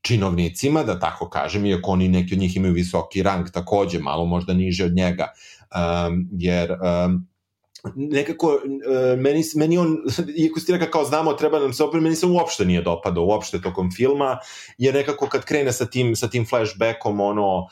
[0.00, 4.54] činovnicima, da tako kažem, iako oni neki od njih imaju visoki rang takođe, malo možda
[4.54, 7.26] niže od njega, um, jer um,
[7.94, 9.96] nekako, uh, meni, meni on,
[10.42, 13.90] iako rekao kao znamo, treba nam se opet, meni se uopšte nije dopadao, uopšte tokom
[13.90, 14.38] filma,
[14.78, 17.68] jer nekako kad krene sa tim, sa tim flashbackom, ono, uh,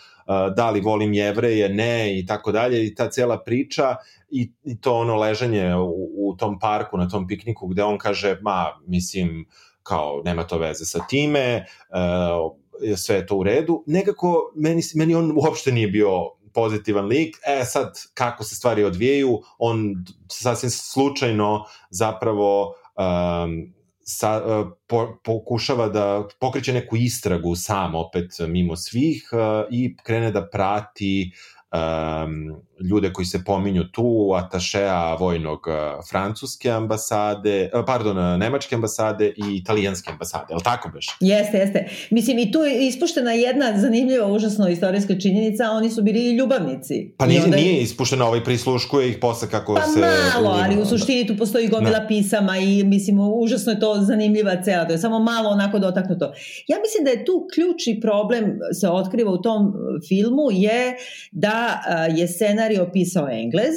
[0.57, 3.97] da li volim jevreje, ne, i tako dalje, i ta cela priča,
[4.31, 8.39] i, i to ono ležanje u, u tom parku, na tom pikniku, gde on kaže,
[8.43, 9.47] ma, mislim,
[9.83, 15.15] kao, nema to veze sa time, uh, sve je to u redu, nekako meni, meni
[15.15, 19.95] on uopšte nije bio pozitivan lik, e sad kako se stvari odvijaju, on
[20.31, 28.77] sasvim slučajno zapravo um, sa, uh, po, pokušava da pokreće neku istragu sam opet mimo
[28.77, 29.39] svih uh,
[29.71, 31.33] i krene da prati
[31.73, 35.75] um, ljude koji se pominju tu, atašea vojnog uh,
[36.11, 41.07] francuske ambasade, uh, pardon, uh, nemačke ambasade i italijanske ambasade, je li tako beš?
[41.21, 41.89] Jeste, jeste.
[42.11, 47.15] Mislim, i tu je ispuštena jedna zanimljiva, užasno istorijska činjenica, oni su bili i ljubavnici.
[47.19, 47.57] Pa nije, onda...
[47.57, 50.01] nije ispuštena, ovaj prisluškuje ih posle kako pa se...
[50.01, 52.09] Pa malo, ali u suštini tu postoji gomila ne.
[52.09, 56.33] pisama i mislim, užasno je to zanimljiva cela, to je samo malo onako dotaknuto.
[56.69, 59.73] Ja mislim da je tu ključni problem se otkriva u tom
[60.09, 60.97] filmu je
[61.33, 61.83] da
[62.17, 63.75] je scena scenarij opisao Englez,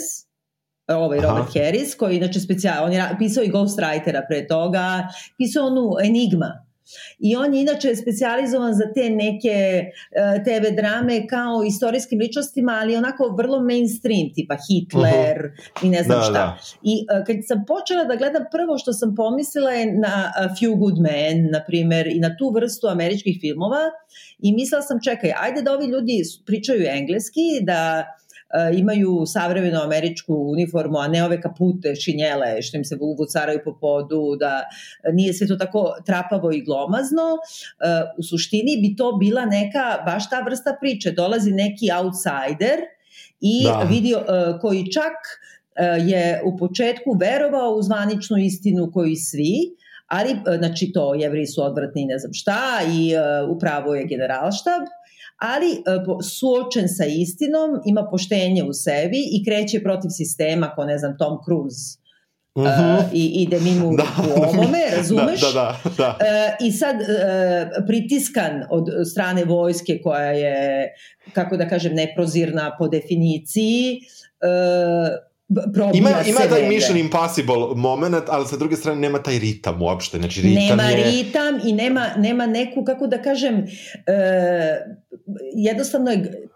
[0.88, 1.66] ovaj Robert Aha.
[1.66, 6.68] Harris, koji inače specijal, on je pisao i Ghostwritera pre toga, pisao onu Enigma,
[7.20, 12.96] I on je inače specializovan za te neke uh, TV drame kao istorijskim ličnostima, ali
[12.96, 15.86] onako vrlo mainstream, tipa Hitler uh -huh.
[15.86, 16.32] i ne znam da, šta.
[16.34, 16.58] Da.
[16.84, 20.78] I uh, kad sam počela da gledam, prvo što sam pomislila je na A Few
[20.78, 23.84] Good Men, na primer, i na tu vrstu američkih filmova
[24.40, 28.27] i mislila sam, čekaj, ajde da ovi ljudi pričaju engleski, da E,
[28.78, 34.36] imaju savremenu američku uniformu, a ne ove kapute, šinjele što im se uvucaraju po podu,
[34.40, 34.64] da
[35.14, 37.22] nije sve to tako trapavo i glomazno.
[37.22, 37.86] E,
[38.18, 41.12] u suštini bi to bila neka baš ta vrsta priče.
[41.12, 42.80] Dolazi neki outsider
[43.40, 43.88] i da.
[43.90, 44.24] vidio
[44.62, 45.14] koji čak
[46.08, 49.54] je u početku verovao u zvaničnu istinu koji svi,
[50.08, 53.14] ali znači to jevri su odvratni ne znam šta i
[53.50, 54.82] upravo je generalštab
[55.38, 55.80] ali e,
[56.24, 61.38] suočen sa istinom, ima poštenje u sebi i kreće protiv sistema, ko ne znam, Tom
[61.46, 61.98] Cruise.
[62.56, 62.98] Uh -huh.
[62.98, 64.04] uh, i ide mimo da.
[64.04, 65.42] u ovome, razumeš?
[65.42, 66.10] Da, da, da, da.
[66.10, 70.90] Uh, I sad uh, pritiskan od strane vojske koja je,
[71.34, 74.00] kako da kažem, neprozirna po definiciji,
[75.50, 76.68] uh, ima, ima taj vede.
[76.68, 80.18] Mission Impossible moment, ali sa druge strane nema taj ritam uopšte.
[80.18, 81.12] Znači, ritam nema je...
[81.12, 84.98] ritam i nema, nema neku, kako da kažem, uh,
[85.56, 86.48] jednostavno je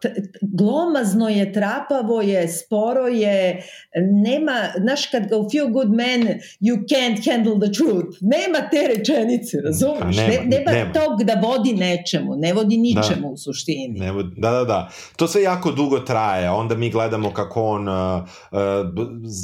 [0.42, 3.64] glomazno je, trapavo je, sporo je,
[4.12, 6.22] nema, znaš kad ga u Few Good Men
[6.62, 10.16] you can't handle the truth, nema te rečenice, razumiješ?
[10.18, 12.82] Pa nema, ne, nema, nema tog da vodi nečemu, ne vodi da.
[12.82, 14.00] ničemu da, u suštini.
[14.00, 14.90] Ne, da, da, da.
[15.16, 17.96] To sve jako dugo traje, onda mi gledamo kako on uh,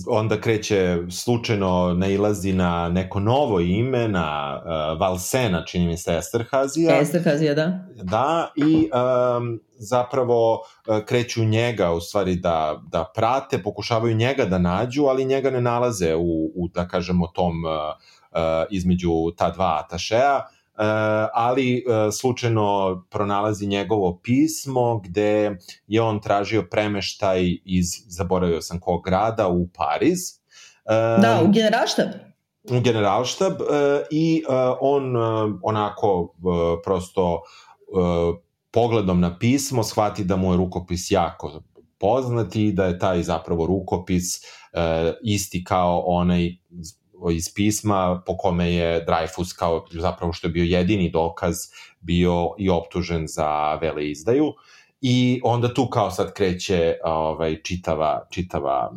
[0.08, 7.00] onda kreće slučajno nailazi na neko novo ime, na uh, Valsena, čini mi se Esterhazija.
[7.02, 7.86] Esterhazija, da.
[7.96, 8.90] Da, i
[9.38, 15.26] um, zapravo uh, kreću njega u stvari da, da prate, pokušavaju njega da nađu, ali
[15.26, 17.72] njega ne nalaze u, u da kažemo, tom uh,
[18.70, 20.57] između ta dva atašeja Uh,
[21.34, 29.04] ali uh, slučajno pronalazi njegovo pismo gde je on tražio premeštaj iz, zaboravio sam kog
[29.04, 30.20] grada, u Pariz.
[30.86, 32.08] Uh, da, u generalštab.
[32.72, 33.54] U generalštab
[34.12, 34.44] i
[34.80, 35.16] on
[35.64, 36.36] onako
[36.84, 37.42] prosto
[38.72, 41.62] pogledom na pismo shvati da mu je rukopis jako
[42.00, 44.26] poznati i da je taj zapravo rukopis
[45.24, 46.50] isti kao onaj
[47.32, 51.56] iz pisma po kome je Dreyfus kao zapravo što je bio jedini dokaz
[52.00, 54.54] bio i optužen za veleizdaju
[55.02, 58.92] i onda tu kao sad kreće ovaj čitava čitava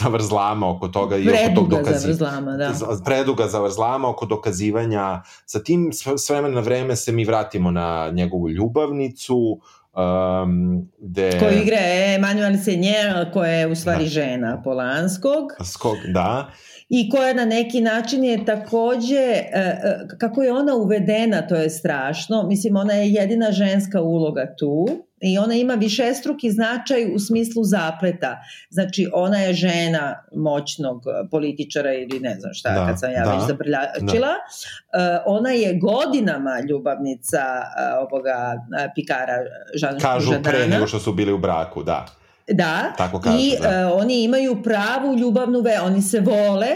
[0.00, 1.98] zavrzlama oko toga i oko tog dokazivanja.
[1.98, 2.72] zavrzlama, da.
[3.04, 5.22] Preduga zavrzlama oko dokazivanja.
[5.46, 9.60] Sa tim s vremena na vreme se mi vratimo na njegovu ljubavnicu,
[9.94, 11.38] um, de...
[11.38, 11.78] Koju igra
[12.16, 14.10] Emanuel Senjer, koja je u stvari da.
[14.10, 15.44] žena Polanskog.
[15.64, 16.50] Skog, da
[16.88, 21.70] i koja na neki način je takođe, e, e, kako je ona uvedena, to je
[21.70, 24.86] strašno, mislim ona je jedina ženska uloga tu
[25.20, 28.42] i ona ima višestruki značaj u smislu zapleta.
[28.70, 33.34] Znači ona je žena moćnog političara ili ne znam šta, da, kad sam ja da,
[33.34, 34.34] već zabrljačila.
[34.92, 35.22] Da.
[35.26, 37.42] ona je godinama ljubavnica
[38.00, 38.54] ovoga
[38.94, 39.38] Pikara
[39.74, 42.06] Žan Kažu pre nego što su bili u braku, da.
[42.48, 43.88] Da, Tako kažu, i da.
[43.88, 46.68] Uh, oni imaju pravu ljubavnu ve, oni se vole,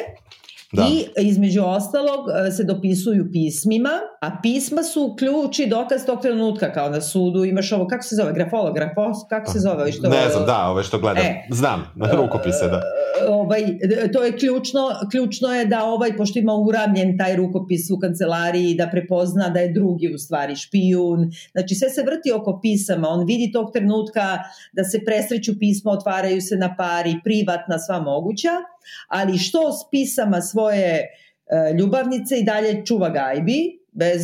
[0.72, 0.82] Da.
[0.82, 6.72] I između ostalog e, se dopisuju pismima, a pisma su ključ i dokaz tog trenutka,
[6.72, 9.92] kao na sudu imaš ovo, kako se zove, grafolog, grafos, kako se zove?
[9.92, 12.82] Što, ne znam, da, ove što gledam, e, znam, na rukopise, da.
[13.28, 13.62] Ovaj,
[14.12, 18.88] to je ključno, ključno je da ovaj, pošto ima uramljen taj rukopis u kancelariji, da
[18.92, 23.52] prepozna da je drugi u stvari špijun, znači sve se vrti oko pisama, on vidi
[23.52, 24.38] tog trenutka
[24.72, 28.50] da se presreću pisma, otvaraju se na pari, privatna, sva moguća,
[29.08, 31.06] ali što s pisama svoje e,
[31.78, 34.22] ljubavnice i dalje čuva gajbi, bez,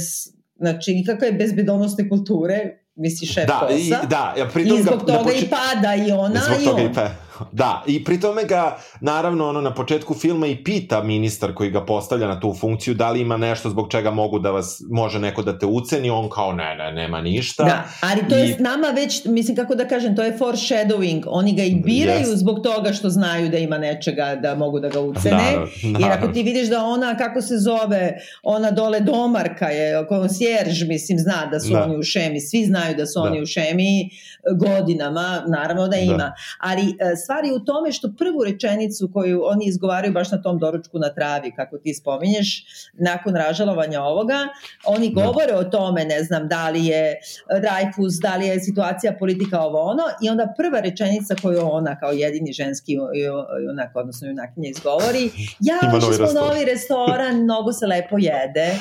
[0.57, 3.75] znači, ikakve bezbedonosne kulture, misli šef da, kosa.
[3.75, 5.45] I, da, ja pritom I zbog toga da poči...
[5.45, 6.91] i pada i ona zbog i toga on.
[6.91, 11.55] I pa Da, i pri tome ga, naravno, ono, na početku filma i pita ministar
[11.55, 14.83] koji ga postavlja na tu funkciju da li ima nešto zbog čega mogu da vas,
[14.91, 17.65] može neko da te uceni, on kao ne, ne, nema ništa.
[17.65, 18.41] Da, ali to I...
[18.41, 22.27] je s nama već, mislim kako da kažem, to je foreshadowing, oni ga i biraju
[22.27, 22.37] yes.
[22.37, 26.07] zbog toga što znaju da ima nečega da mogu da ga ucene, naravno, naravno.
[26.07, 31.19] jer ako ti vidiš da ona, kako se zove, ona dole domarka je, konsjerž, mislim,
[31.19, 31.85] zna da su da.
[31.85, 33.29] oni u šemi, svi znaju da su da.
[33.31, 34.11] oni u šemi
[34.59, 35.97] godinama, naravno da, da.
[35.97, 36.35] ima, da.
[36.59, 36.95] ali
[37.25, 41.09] e, stvari u tome što prvu rečenicu koju oni izgovaraju baš na tom doručku na
[41.09, 44.39] travi, kako ti spominješ, nakon ražalovanja ovoga,
[44.87, 45.23] oni da.
[45.23, 47.15] govore o tome, ne znam, da li je
[47.51, 52.13] Dreyfus, da li je situacija politika ovo ono, i onda prva rečenica koju ona kao
[52.13, 52.93] jedini ženski
[53.67, 55.31] junak, odnosno junakinja izgovori,
[55.69, 56.49] ja, ušli smo restoran.
[56.49, 58.79] novi restoran, mnogo se lepo jede.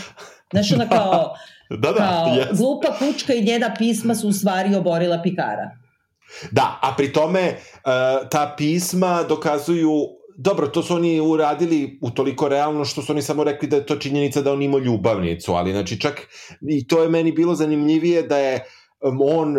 [0.52, 1.36] Znaš, ona kao,
[1.70, 2.58] da, da, kao yes.
[2.58, 5.83] glupa kučka i njena pisma su u stvari oborila Pikara.
[6.52, 9.92] Da, a pri tome uh, ta pisma dokazuju
[10.38, 13.86] dobro, to su oni uradili u toliko realno što su oni samo rekli da je
[13.86, 16.28] to činjenica da on ima ljubavnicu, ali znači čak
[16.70, 18.64] i to je meni bilo zanimljivije da je
[19.20, 19.58] on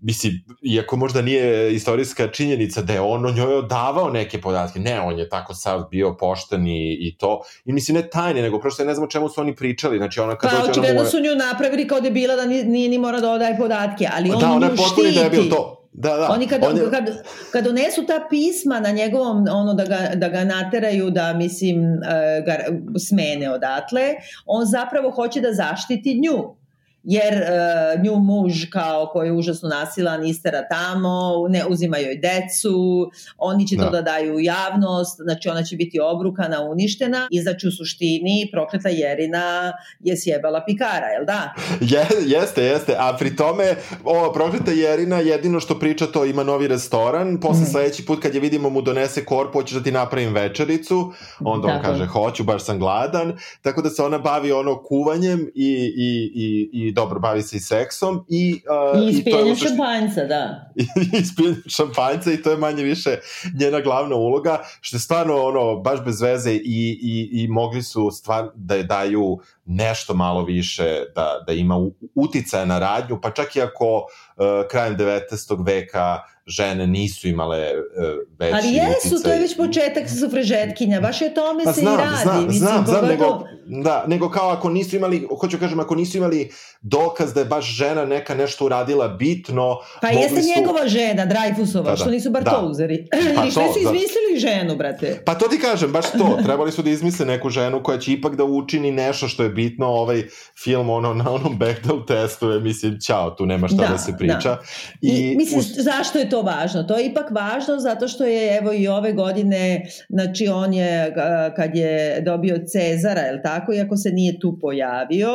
[0.00, 0.32] mislim,
[0.62, 5.18] iako možda nije istorijska činjenica da je on o njoj odavao neke podatke, ne, on
[5.18, 8.94] je tako sav bio pošten i, i to, i mislim ne tajne, nego prosto ne
[8.94, 10.66] znam o čemu su oni pričali, znači ona kad pa, dođe...
[10.66, 14.08] Pa, očigledno su nju napravili kao debila da nije, nije ni mora da odaje podatke,
[14.16, 15.14] ali on da, ona nju štiti.
[15.14, 15.74] Da, je bio to.
[15.92, 16.28] Da, da.
[16.30, 16.90] Oni kad, on je...
[16.90, 17.22] kad,
[17.52, 22.44] kad donesu ta pisma na njegovom, ono da ga, da ga nateraju da, mislim, uh,
[22.46, 22.56] ga
[22.98, 24.02] smene odatle,
[24.46, 26.57] on zapravo hoće da zaštiti nju
[27.02, 33.10] jer uh, nju muž kao koji je užasno nasilan istera tamo, ne uzima joj decu,
[33.38, 33.84] oni će da.
[33.84, 38.48] to da daju u javnost, znači ona će biti obrukana, uništena i znači u suštini
[38.52, 41.54] prokleta Jerina je sjebala Pikara, jel da?
[41.92, 43.74] Je, jeste, jeste, a pri tome
[44.04, 47.66] ova prokleta Jerina jedino što priča to ima novi restoran, posle mm.
[47.66, 51.82] sledeći put kad je vidimo mu donese korpu, hoćeš da ti napravim večericu, onda on
[51.82, 53.32] kaže hoću, baš sam gladan,
[53.62, 57.60] tako da se ona bavi ono kuvanjem i, i, i, i dobro, bavi se i
[57.60, 58.62] seksom i...
[58.94, 60.72] Uh, I ispijenjem šampanjca, da.
[61.12, 63.18] I ispijenjem šampanjca i to je manje više
[63.60, 66.60] njena glavna uloga, što je stvarno ono, baš bez veze i,
[67.02, 72.64] i, i mogli su stvar da je daju nešto malo više, da, da ima uticaja
[72.64, 75.66] na radnju, pa čak i ako uh, krajem 19.
[75.66, 76.18] veka
[76.48, 78.04] žene nisu imale uh,
[78.38, 79.22] veći Ali jesu, uticaj.
[79.22, 82.22] to je već početak sufražetkinja, baš je tome pa, se znam, i radi.
[82.22, 86.18] Znam, Mislim, znam, znam, nego, da, nego kao ako nisu imali, hoću kažem, ako nisu
[86.18, 89.76] imali dokaz da je baš žena neka nešto uradila bitno.
[90.00, 90.48] Pa jeste su...
[90.56, 92.50] njegova žena, Dreyfusova, da, da, što nisu bar da.
[92.50, 93.06] to uzeli.
[93.34, 94.40] Pa I što su izmislili da.
[94.40, 95.22] ženu, brate?
[95.24, 96.38] Pa to ti kažem, baš to.
[96.44, 99.86] Trebali su da izmisle neku ženu koja će ipak da učini nešto što je bitno.
[99.86, 100.22] Ovaj
[100.62, 104.12] film ono, na onom Bechdel testu je, mislim, čao, tu nema šta da, da se
[104.18, 104.48] priča.
[104.48, 104.60] Da.
[105.00, 105.66] I, I mislim, us...
[105.76, 106.82] zašto je to važno?
[106.82, 111.14] To je ipak važno zato što je, evo i ove godine, znači on je,
[111.56, 115.30] kad je dobio Cezara, je tako, iako se nije tu pojavio,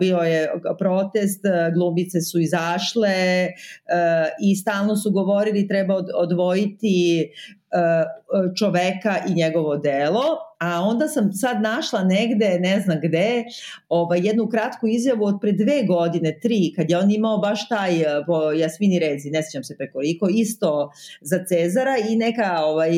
[0.00, 3.48] bio je protest, glumice su izašle
[4.42, 7.30] i stalno su govorili treba odvojiti
[8.58, 10.22] čoveka i njegovo delo,
[10.62, 13.44] a onda sam sad našla negde, ne znam gde,
[13.88, 17.92] ovaj, jednu kratku izjavu od pre dve godine, tri, kad je on imao baš taj
[18.26, 22.92] po Jasmini Rezi, ne sjećam se prekoliko, isto za Cezara i neka ovaj,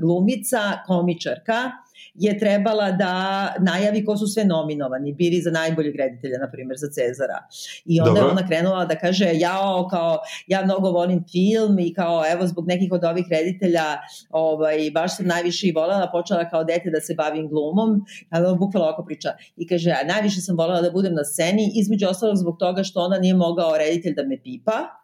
[0.00, 1.70] glumica, komičarka,
[2.14, 6.88] je trebala da najavi ko su sve nominovani, bili za najboljeg reditelja, na primjer, za
[6.90, 7.38] Cezara.
[7.84, 8.26] I onda Dobro.
[8.26, 12.66] je ona krenula da kaže, jao, kao, ja mnogo volim film i kao, evo, zbog
[12.68, 13.84] nekih od ovih reditelja,
[14.30, 18.86] ovaj, baš sam najviše i volela, počela kao dete da se bavim glumom, ali bukvalo
[18.86, 19.28] ovako priča.
[19.56, 23.00] I kaže, ja najviše sam volela da budem na sceni, između ostalog zbog toga što
[23.00, 25.03] ona nije mogao reditelj da me pipa,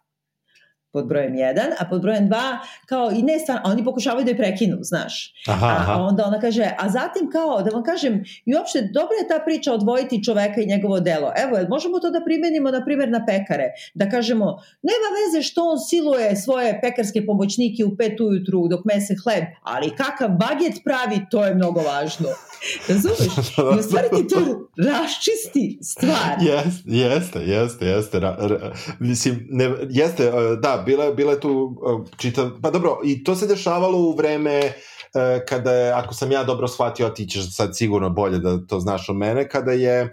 [0.93, 4.37] pod brojem 1, a pod brojem 2 kao i ne stvarno, oni pokušavaju da je
[4.37, 5.35] prekinu, znaš.
[5.49, 5.93] Aha, aha.
[5.93, 9.45] A onda ona kaže, a zatim kao, da vam kažem, i uopšte dobra je ta
[9.45, 11.33] priča odvojiti čoveka i njegovo delo.
[11.37, 13.67] Evo, možemo to da primenimo, na primjer, na pekare?
[13.95, 14.45] Da kažemo,
[14.83, 19.91] nema veze što on siluje svoje pekarske pomoćnike u pet ujutru dok mese hleb, ali
[19.97, 22.29] kakav baget pravi, to je mnogo važno.
[22.89, 23.49] Razumeš?
[23.77, 26.37] I u stvari ti to raščisti stvar.
[26.41, 28.21] Jeste, jeste, jeste, jeste.
[28.21, 32.99] Ra, ra, mislim, ne, jeste, e, da, bila, bila je tu e, čitav, pa dobro,
[33.05, 34.73] i to se dešavalo u vreme e,
[35.49, 39.09] kada je, ako sam ja dobro shvatio, ti ćeš sad sigurno bolje da to znaš
[39.09, 40.13] od mene, kada je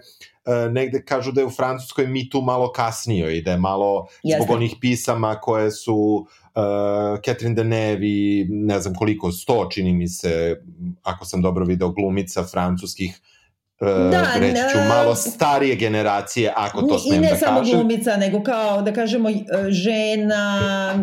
[0.70, 4.44] negde kažu da je u Francuskoj mi tu malo kasnio i da je malo Jeste.
[4.44, 10.08] zbog onih pisama koje su uh, Catherine Deneuve i ne znam koliko, sto čini mi
[10.08, 10.56] se,
[11.02, 13.37] ako sam dobro video, glumica francuskih uh,
[13.86, 17.36] da, reći ću malo starije generacije, ako to smem da kažem.
[17.36, 19.28] I ne samo glumica, nego kao, da kažemo,
[19.68, 20.94] žena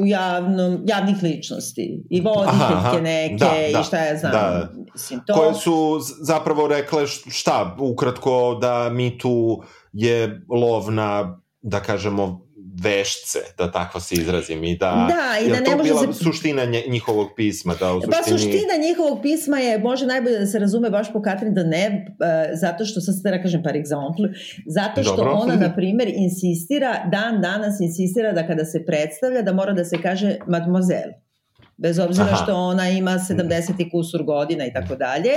[0.00, 4.32] u javnom, javnih ličnosti i voditeljke neke da, da, i šta ja znam.
[4.32, 4.68] Da.
[4.92, 5.34] Mislim, to...
[5.34, 12.47] Koje su zapravo rekle šta, ukratko da mi tu je lov na, da kažemo,
[12.82, 16.24] vešce, da tako se izrazim i da, da i da ne može bila se...
[16.24, 18.16] suština njihovog pisma da u suštini...
[18.16, 22.06] Pa suština njihovog pisma je može najbolje da se razume baš po Katrin da ne
[22.60, 24.28] zato što sad se da kažem par exemple
[24.66, 25.32] zato što Dobro.
[25.32, 30.02] ona na primer insistira dan danas insistira da kada se predstavlja da mora da se
[30.02, 31.27] kaže mademoiselle
[31.78, 32.42] bez obzira Aha.
[32.42, 35.32] što ona ima 70 i kusur godina i tako dalje,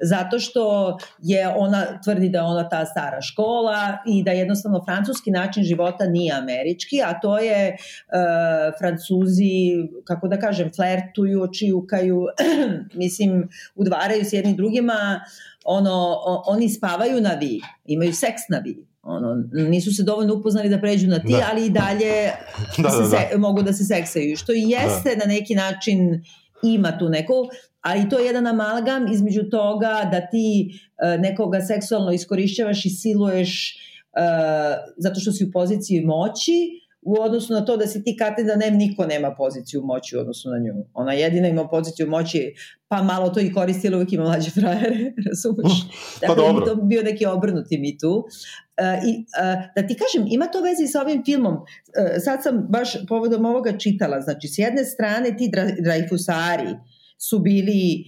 [0.00, 5.30] zato što je ona tvrdi da je ona ta stara škola i da jednostavno francuski
[5.30, 12.26] način života nije američki, a to je uh, francuzi, kako da kažem, flertuju, čijukaju,
[12.94, 15.20] mislim, udvaraju s jednim drugima,
[15.64, 20.80] ono, oni spavaju na vi, imaju seks na vi ono, nisu se dovoljno upoznali da
[20.80, 21.48] pređu na ti, da.
[21.50, 22.12] ali i dalje
[22.78, 23.38] da, da, se, da.
[23.38, 25.26] mogu da se seksaju, što i jeste da.
[25.26, 26.24] na neki način
[26.62, 27.48] ima tu neko,
[27.80, 33.76] ali to je jedan amalgam između toga da ti uh, nekoga seksualno iskorišćavaš i siluješ
[34.12, 38.46] uh, zato što si u poziciji moći, u odnosu na to da si ti Katin
[38.56, 40.84] nem niko nema poziciju moći u odnosu na nju.
[40.94, 42.54] Ona jedina ima poziciju moći,
[42.88, 45.72] pa malo to i koristi, ali uvijek ima mlađe frajere, razumeš?
[46.20, 46.66] pa dakle, dobro.
[46.66, 48.24] to bio neki obrnuti mi tu.
[48.80, 51.54] Uh, I uh, da ti kažem, ima to veze sa ovim filmom.
[51.54, 51.62] Uh,
[52.24, 56.78] sad sam baš povodom ovoga čitala, znači s jedne strane ti Dreyfusari
[57.18, 58.04] su bili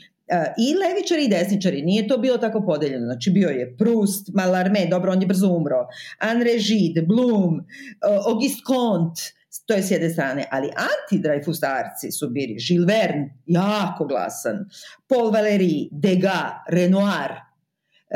[0.58, 3.04] i levičari i desničari, nije to bilo tako podeljeno.
[3.04, 5.86] Znači bio je Proust, Mallarmé, dobro, on je brzo umro,
[6.18, 7.64] Anne Gide, Bloom,
[8.26, 9.22] Auguste Comte,
[9.66, 14.64] to je s jedne strane, ali anti-Dreyfusarci su bili Gilles Verne, jako glasan,
[15.08, 17.30] Paul Valéry, Degas, Renoir,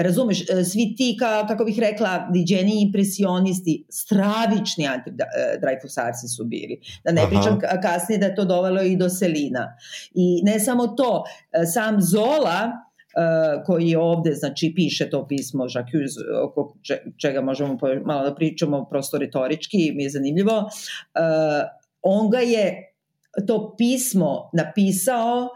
[0.02, 6.80] razumeš, e, svi ti, ka, kako bih rekla, diđeni impresionisti, stravični anti-Dreyfusarci su bili.
[7.04, 7.30] Da ne Aha.
[7.30, 9.76] pričam kasnije da je to dovelo i do Selina.
[10.14, 12.72] I ne samo to, e, sam Zola,
[13.66, 16.12] koji je ovde, znači piše to pismo Jacques,
[16.44, 16.74] oko
[17.16, 20.70] čega možemo malo da pričamo prosto retorički, mi je zanimljivo,
[22.02, 22.94] on ga je
[23.46, 25.48] to pismo napisao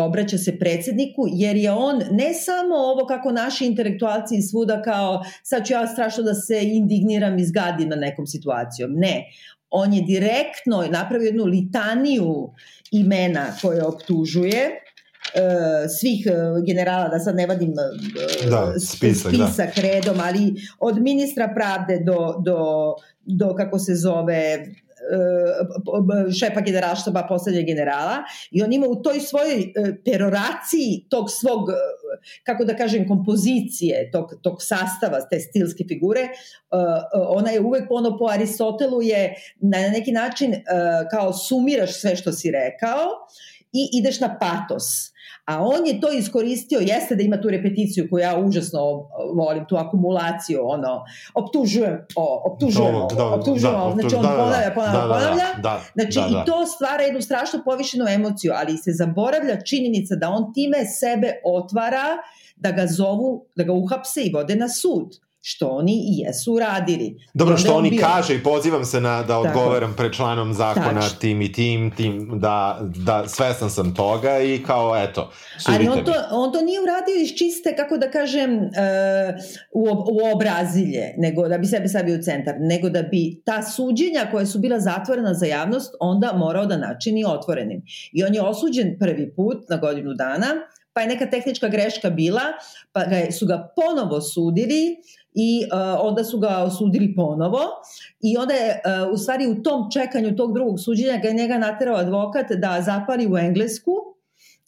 [0.00, 5.66] obraća se predsedniku, jer je on ne samo ovo kako naši intelektualci svuda kao sad
[5.66, 8.90] ću ja strašno da se indigniram i zgadim na nekom situacijom.
[8.94, 9.24] Ne,
[9.70, 12.50] on je direktno napravio jednu litaniju
[12.90, 14.70] imena koje optužuje,
[15.34, 19.46] Uh, svih uh, generala, da sad ne vadim uh, da, spisak, da.
[19.46, 19.82] spisak da.
[19.82, 22.94] redom, ali od ministra pravde do, do,
[23.24, 24.66] do kako se zove
[25.00, 28.16] E, šefa generalštaba poslednje generala
[28.50, 29.70] i on ima u toj svojoj e,
[30.04, 31.74] peroraciji tog svog, e,
[32.44, 36.28] kako da kažem, kompozicije, tog, tog sastava, te stilske figure,
[37.28, 40.54] ona je uvek ono po Aristotelu je na neki način
[41.10, 43.06] kao sumiraš sve što si rekao
[43.72, 44.84] i ideš na patos
[45.50, 48.80] A on je to iskoristio, jeste da ima tu repeticiju koju ja užasno
[49.34, 54.68] volim, tu akumulaciju, ono, optužujem, o, optužujem, da, da, optužujem, da, znači on da, ponavlja,
[54.68, 56.42] da, ponavlja, da, ponavlja, da, da, znači da, da.
[56.42, 61.32] i to stvara jednu strašno povišenu emociju, ali se zaboravlja činjenica da on time sebe
[61.44, 62.06] otvara
[62.56, 67.16] da ga zovu, da ga uhapse i vode na sud što oni i jesu uradili.
[67.34, 68.00] Dobro, što oni bio...
[68.00, 71.18] kaže i pozivam se na da odgovaram pred članom zakona Tačno.
[71.20, 75.30] tim i tim, tim da, da svestan sam toga i kao eto,
[75.66, 78.60] Ali on to, on to nije uradio iz čiste, kako da kažem, uh,
[79.72, 84.28] u, u obrazilje, nego da bi sebe stavio u centar, nego da bi ta suđenja
[84.30, 87.82] koja su bila zatvorena za javnost onda morao da načini otvorenim.
[88.12, 90.46] I on je osuđen prvi put na godinu dana,
[91.00, 92.42] pa je neka tehnička greška bila,
[92.92, 94.96] pa ga, su ga ponovo sudili,
[95.34, 97.60] i uh, onda su ga osudili ponovo
[98.20, 101.58] i onda je uh, u stvari u tom čekanju tog drugog suđenja ga je njega
[101.58, 103.92] naterao advokat da zapali u Englesku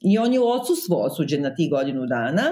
[0.01, 2.43] i on je u odsustvo osuđen na tih godinu dana.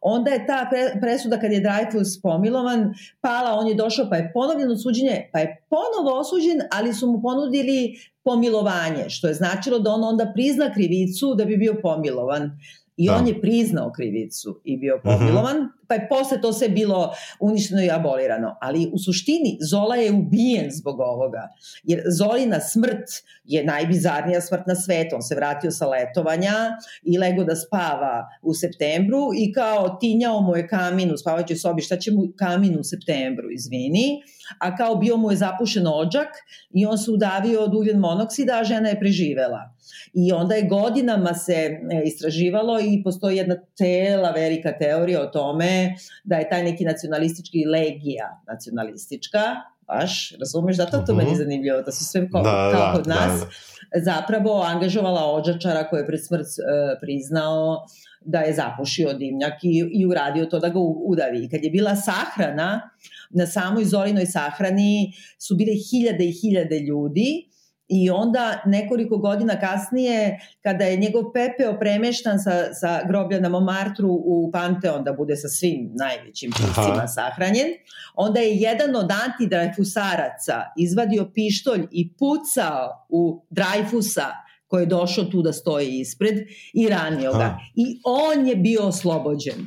[0.00, 4.30] Onda je ta pre, presuda kad je Dreyfus pomilovan pala, on je došao pa je
[4.34, 9.90] ponovljeno suđenje, pa je ponovo osuđen, ali su mu ponudili pomilovanje, što je značilo da
[9.90, 12.50] on onda prizna krivicu da bi bio pomilovan.
[12.98, 13.16] I da.
[13.16, 15.02] on je priznao krivicu i bio mhm.
[15.02, 15.77] pomilovan, -huh.
[15.88, 18.56] Pa je posle to sve bilo uništeno i abolirano.
[18.60, 21.48] Ali u suštini Zola je ubijen zbog ovoga.
[21.82, 23.08] Jer Zolina smrt
[23.44, 25.16] je najbizarnija smrt na svetu.
[25.16, 26.54] On se vratio sa letovanja
[27.02, 31.82] i lego da spava u septembru i kao tinjao mu je kamin u spavaćoj sobi.
[31.82, 34.22] Šta će mu kamin u septembru, izvini?
[34.58, 36.28] a kao bio mu je zapušen ođak
[36.70, 39.74] i on se udavio od ugljen monoksida, a žena je preživela.
[40.14, 45.77] I onda je godinama se e, istraživalo i postoji jedna cela velika teorija o tome
[46.24, 49.38] da je taj neki nacionalistički legija nacionalistička,
[49.86, 51.42] baš, razumeš, zato to meni je mhm.
[51.42, 53.46] zanimljivo, da su sve kao, da, kao da, kod nas, da,
[53.94, 54.04] da.
[54.04, 57.86] zapravo angažovala ođačara koji je pred smrt uh, priznao
[58.20, 61.48] da je zapušio dimnjak i, i uradio to da ga udavi.
[61.48, 62.90] Kad je bila sahrana,
[63.30, 67.47] na samoj Zorinoj sahrani su bile hiljade i hiljade ljudi
[67.88, 74.08] I onda nekoliko godina kasnije, kada je njegov pepeo premeštan sa, sa groblja na Momartru
[74.10, 77.66] u Panteon da bude sa svim najvećim piscima sahranjen,
[78.14, 84.26] onda je jedan od antidrajfusaraca izvadio pištolj i pucao u Drajfusa
[84.66, 86.38] koji je došao tu da stoji ispred
[86.72, 87.38] i ranio ga.
[87.38, 87.58] Aha.
[87.74, 89.66] I on je bio oslobođen.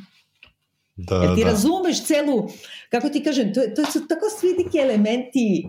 [0.96, 1.50] Da, Jer ti da.
[1.50, 2.48] razumeš celu,
[2.90, 5.68] kako ti kažem, to, to su tako svi neki elementi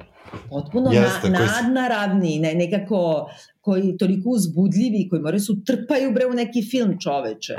[0.49, 3.29] potpuno Jeste, na, nadnaravni, ne, nekako
[3.61, 7.55] koji toliko uzbudljivi, koji moraju su trpaju bre u neki film čoveče.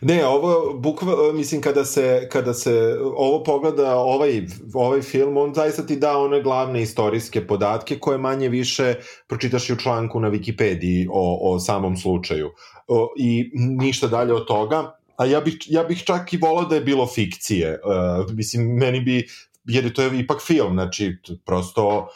[0.00, 5.86] Ne, ovo bukva, mislim kada se kada se ovo pogleda ovaj ovaj film on zaista
[5.86, 8.94] ti da one glavne istorijske podatke koje manje više
[9.26, 12.50] pročitaš i u članku na Wikipediji o, o samom slučaju.
[12.88, 14.96] O, I ništa dalje od toga.
[15.16, 17.80] A ja bih, ja bih čak i volao da je bilo fikcije.
[17.84, 19.26] Uh, mislim, meni bi
[19.70, 22.08] jer je to je ipak film, znači prosto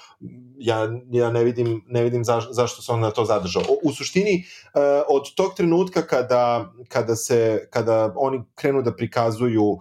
[0.59, 3.63] ja, ja ne vidim, ne vidim za, zašto se on na to zadržao.
[3.63, 4.45] U, u suštini,
[4.75, 9.79] uh, od tog trenutka kada, kada, se, kada oni krenu da prikazuju uh,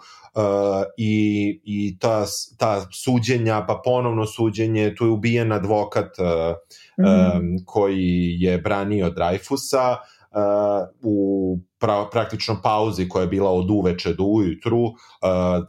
[0.97, 2.25] i, i ta,
[2.57, 6.55] ta suđenja, pa ponovno suđenje, tu je ubijen advokat uh,
[6.97, 7.05] mm.
[7.05, 14.13] um, koji je branio Dreyfusa, uh, u pra, praktično pauzi koja je bila od uveče
[14.13, 14.93] do ujutru, uh,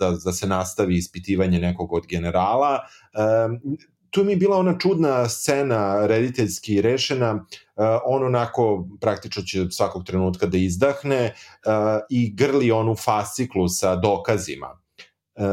[0.01, 2.79] da, da se nastavi ispitivanje nekog od generala.
[3.19, 3.77] Um,
[4.11, 10.05] tu mi je bila ona čudna scena rediteljski rešena, uh, on onako praktično će svakog
[10.05, 11.73] trenutka da izdahne uh,
[12.11, 14.71] i grli onu fasciklu sa dokazima.
[15.35, 15.45] Uh,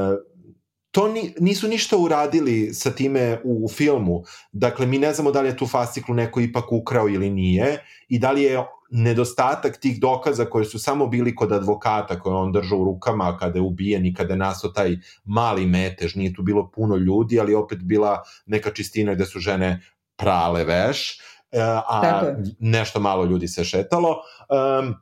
[0.91, 4.23] to ni, nisu ništa uradili sa time u, u filmu.
[4.51, 8.19] Dakle, mi ne znamo da li je tu fasciklu neko ipak ukrao ili nije i
[8.19, 12.79] da li je nedostatak tih dokaza koje su samo bili kod advokata koje on držao
[12.79, 16.71] u rukama kada je ubijen i kada je nastao taj mali metež, nije tu bilo
[16.75, 19.81] puno ljudi, ali opet bila neka čistina gde su žene
[20.15, 21.19] prale veš,
[21.51, 22.21] e, a
[22.59, 24.17] nešto malo ljudi se šetalo.
[24.49, 24.95] Um,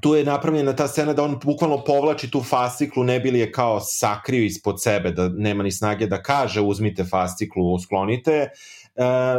[0.00, 3.80] tu je napravljena ta scena da on bukvalno povlači tu fasciklu, ne bili je kao
[3.80, 8.32] sakrio ispod sebe, da nema ni snage da kaže uzmite fasciklu, sklonite.
[8.32, 8.50] E,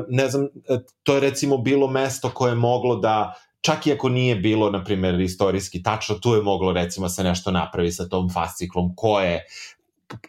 [0.09, 4.09] ne znam, e, to je recimo bilo mesto koje je moglo da čak i ako
[4.09, 8.29] nije bilo, na primjer, istorijski tačno, tu je moglo recimo se nešto napravi sa tom
[8.29, 9.45] fasciklom, ko je,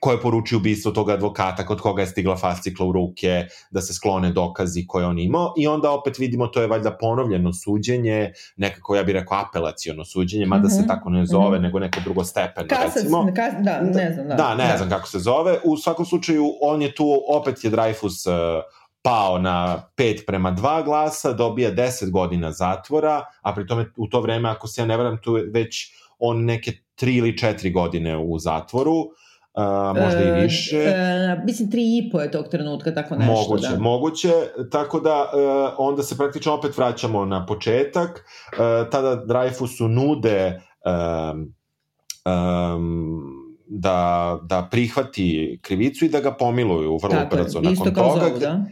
[0.00, 3.94] ko je poručio ubistvo tog advokata, kod koga je stigla fascikla u ruke, da se
[3.94, 8.96] sklone dokazi koje on imao i onda opet vidimo to je valjda ponovljeno suđenje, nekako
[8.96, 10.74] ja bih rekao apelaciono suđenje, mada mm -hmm.
[10.74, 10.88] se mhm.
[10.88, 11.62] tako ne zove, mm -hmm.
[11.62, 13.32] nego neko drugo stepeno, Kasas, recimo.
[13.36, 14.28] Kas, da, ne znam.
[14.28, 14.76] Da, da ne da.
[14.76, 15.58] znam kako se zove.
[15.64, 18.62] U svakom slučaju, on je tu, opet je Dreyfus uh,
[19.02, 24.20] pao na 5 prema 2 glasa, dobija 10 godina zatvora, a pri tome u to
[24.20, 28.38] vreme, ako se ja ne varam, tu već on neke 3 ili 4 godine u
[28.38, 29.12] zatvoru, uh,
[30.02, 30.76] možda e, i više.
[30.76, 33.32] E, mislim, tri i po je tog trenutka, tako nešto.
[33.32, 33.78] Moguće, da.
[33.78, 34.32] moguće,
[34.70, 38.10] tako da uh, onda se praktično opet vraćamo na početak,
[38.52, 40.60] uh, tada Dreyfusu nude
[41.32, 41.54] um,
[42.24, 43.22] um,
[43.66, 48.28] da, da prihvati krivicu i da ga pomiluju vrlo Tako brzo nakon toga.
[48.28, 48.64] Zovu, da?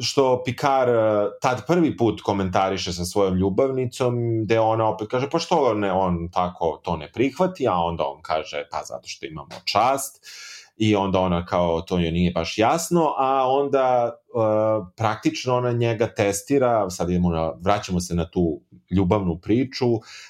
[0.00, 0.92] Što Pikar e,
[1.40, 6.28] tad prvi put komentariše sa svojom ljubavnicom, gde ona opet kaže, pa što ne, on
[6.32, 10.26] tako to ne prihvati, a onda on kaže, pa zato što imamo čast,
[10.80, 16.14] i onda ona kao, to joj nije baš jasno, a onda uh, praktično ona njega
[16.14, 18.60] testira, sad idemo na, vraćamo se na tu
[18.90, 19.86] ljubavnu priču,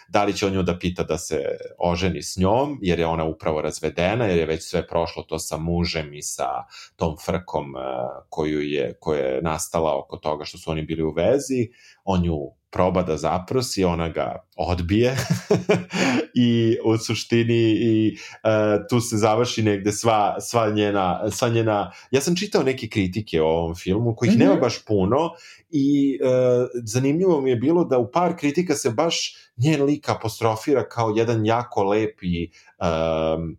[0.08, 1.44] da li će on nju da pita da se
[1.78, 5.56] oženi s njom, jer je ona upravo razvedena, jer je već sve prošlo to sa
[5.56, 6.48] mužem i sa
[6.96, 7.80] tom frkom uh,
[8.28, 11.68] koju je, koja je nastala oko toga što su oni bili u vezi,
[12.04, 15.16] on nju proba da zaprosi, ona ga odbije
[16.46, 21.92] i u suštini i uh, tu se završi negde sva, sva, njena, sva njena...
[22.10, 24.40] Ja sam čitao neke kritike o ovom filmu, kojih mm -hmm.
[24.40, 24.60] nema mhm.
[24.60, 25.30] baš puno
[25.70, 30.88] i uh, zanimljivo mi je bilo da u par kritika se baš njen lik apostrofira
[30.88, 32.48] kao jedan jako lepi
[32.78, 33.56] um,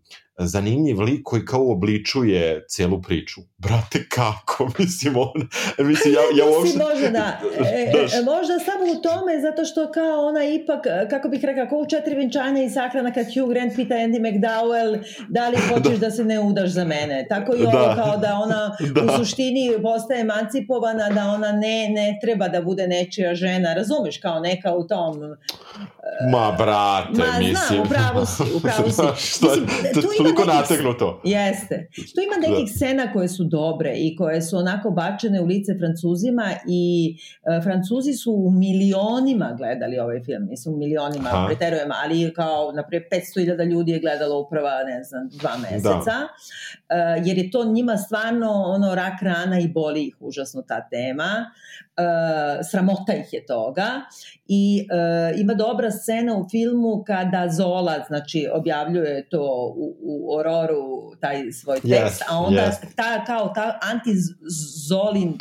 [0.48, 3.42] zanimljiv lik koji kao obličuje celu priču.
[3.58, 4.70] Brate, kako?
[4.80, 5.50] Mislim, on...
[5.88, 6.78] Mislim, ja, ja uopšte...
[6.78, 7.40] može da.
[7.72, 11.78] E, e, možda samo u tome, zato što kao ona ipak, kako bih rekao, kao
[11.78, 16.08] u četiri vinčanja i sahrana kad Hugh Grant pita Andy McDowell da li hoćeš da,
[16.08, 17.26] da se ne udaš za mene.
[17.30, 17.96] Tako i ovo da.
[17.96, 19.14] kao da ona da.
[19.14, 23.74] u suštini postaje emancipovana, da ona ne, ne treba da bude nečija žena.
[23.74, 25.22] Razumeš, kao neka u tom
[26.32, 27.56] Ma, brate, Ma, mislim.
[27.56, 29.02] znam, upravo si, upravo si.
[29.36, 31.22] Šta, mislim, tu ima nekih, nategnuto.
[31.24, 31.90] Jeste.
[31.96, 32.76] Tu ima nekih da.
[32.76, 37.16] scena koje su dobre i koje su onako bačene u lice Francuzima i
[37.58, 41.48] uh, Francuzi su u milionima gledali ovaj film, mislim u milionima, Aha.
[41.48, 46.28] preterujem, ali kao, naprijed, 500.000 ljudi je gledalo uprava, ne znam, dva meseca, da.
[46.28, 51.52] uh, jer je to njima stvarno ono rak rana i boli ih užasno ta tema.
[51.98, 53.90] Uh, sramota ih je toga
[54.48, 54.88] i
[55.34, 61.52] uh, ima dobra scena u filmu kada Zola znači objavljuje to u, u Ororu taj
[61.52, 62.96] svoj tekst, yes, a onda yes.
[62.96, 65.38] ta, kao ta anti-Zolin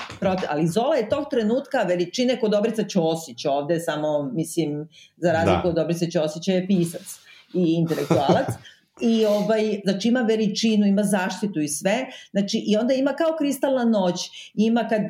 [0.48, 5.68] ali Zola je tog trenutka veličine kod Dobrica Ćosić ovde samo mislim za razliku da.
[5.68, 7.20] od Dobrica Ćosića je pisac
[7.54, 8.48] i intelektualac
[9.00, 13.84] i ovaj, znači ima veličinu, ima zaštitu i sve, znači i onda ima kao kristalna
[13.84, 14.14] noć,
[14.54, 15.08] ima kad uh,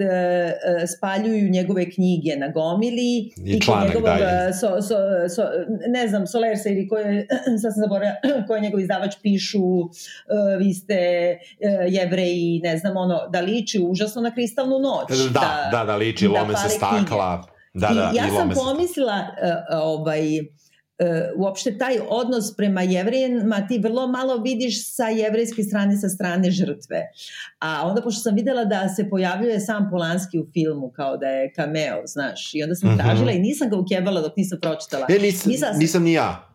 [0.97, 4.53] spaljuju njegove knjige na gomili i, i članak njegovog, daje.
[4.53, 4.97] So, so,
[5.37, 5.43] so,
[5.89, 7.27] ne znam, Solersa ili koje,
[7.63, 8.17] sad sam zaboravila,
[8.47, 9.89] koje njegov izdavač pišu, uh,
[10.59, 10.99] vi ste
[11.37, 15.19] uh, jevreji, ne znam, ono, da liči užasno na kristalnu noć.
[15.19, 17.47] Da, da, da, da liči, da lome se stakla.
[17.75, 20.45] Da, da, I ja i sam pomislila, uh, ovaj, E,
[21.37, 27.03] uopšte taj odnos prema jevrejima ti vrlo malo vidiš sa jevrejske strane, sa strane žrtve.
[27.59, 31.53] A onda pošto sam videla da se pojavljuje sam Polanski u filmu kao da je
[31.57, 33.05] cameo, znaš, i onda sam -hmm.
[33.05, 35.07] tražila i nisam ga ukebala dok nisam pročitala.
[35.09, 36.50] E, nis, nisam, nisam ni ja.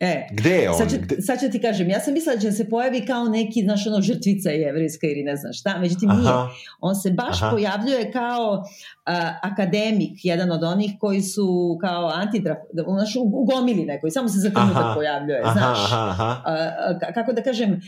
[0.00, 0.78] E, Gde je on?
[0.78, 0.96] Sad ću,
[1.26, 4.00] sad ću ti kažem, ja sam mislila da će se pojavi kao neki, znaš, ono,
[4.00, 6.20] žrtvica jevrijska ili ne znam šta, međutim Aha.
[6.20, 6.32] nije.
[6.80, 7.50] On se baš Aha.
[7.50, 8.64] pojavljuje kao
[9.04, 14.28] a, akademik, jedan od onih koji su kao antidraf, znaš, u, u gomili nekoj, samo
[14.28, 15.92] se za trenutak pojavljuje, aha, znaš.
[15.92, 17.80] Aha, a, kako da kažem,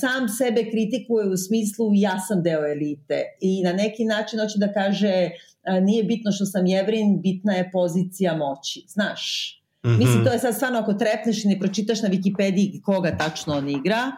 [0.00, 4.72] sam sebe kritikuje u smislu ja sam deo elite i na neki način hoće da
[4.72, 5.30] kaže
[5.82, 9.63] nije bitno što sam jevrin, bitna je pozicija moći, znaš.
[9.84, 9.98] Mm -hmm.
[9.98, 13.68] Mislim, to je sad stvarno ako trepneš i ne pročitaš na Wikipediji koga tačno on
[13.68, 14.12] igra,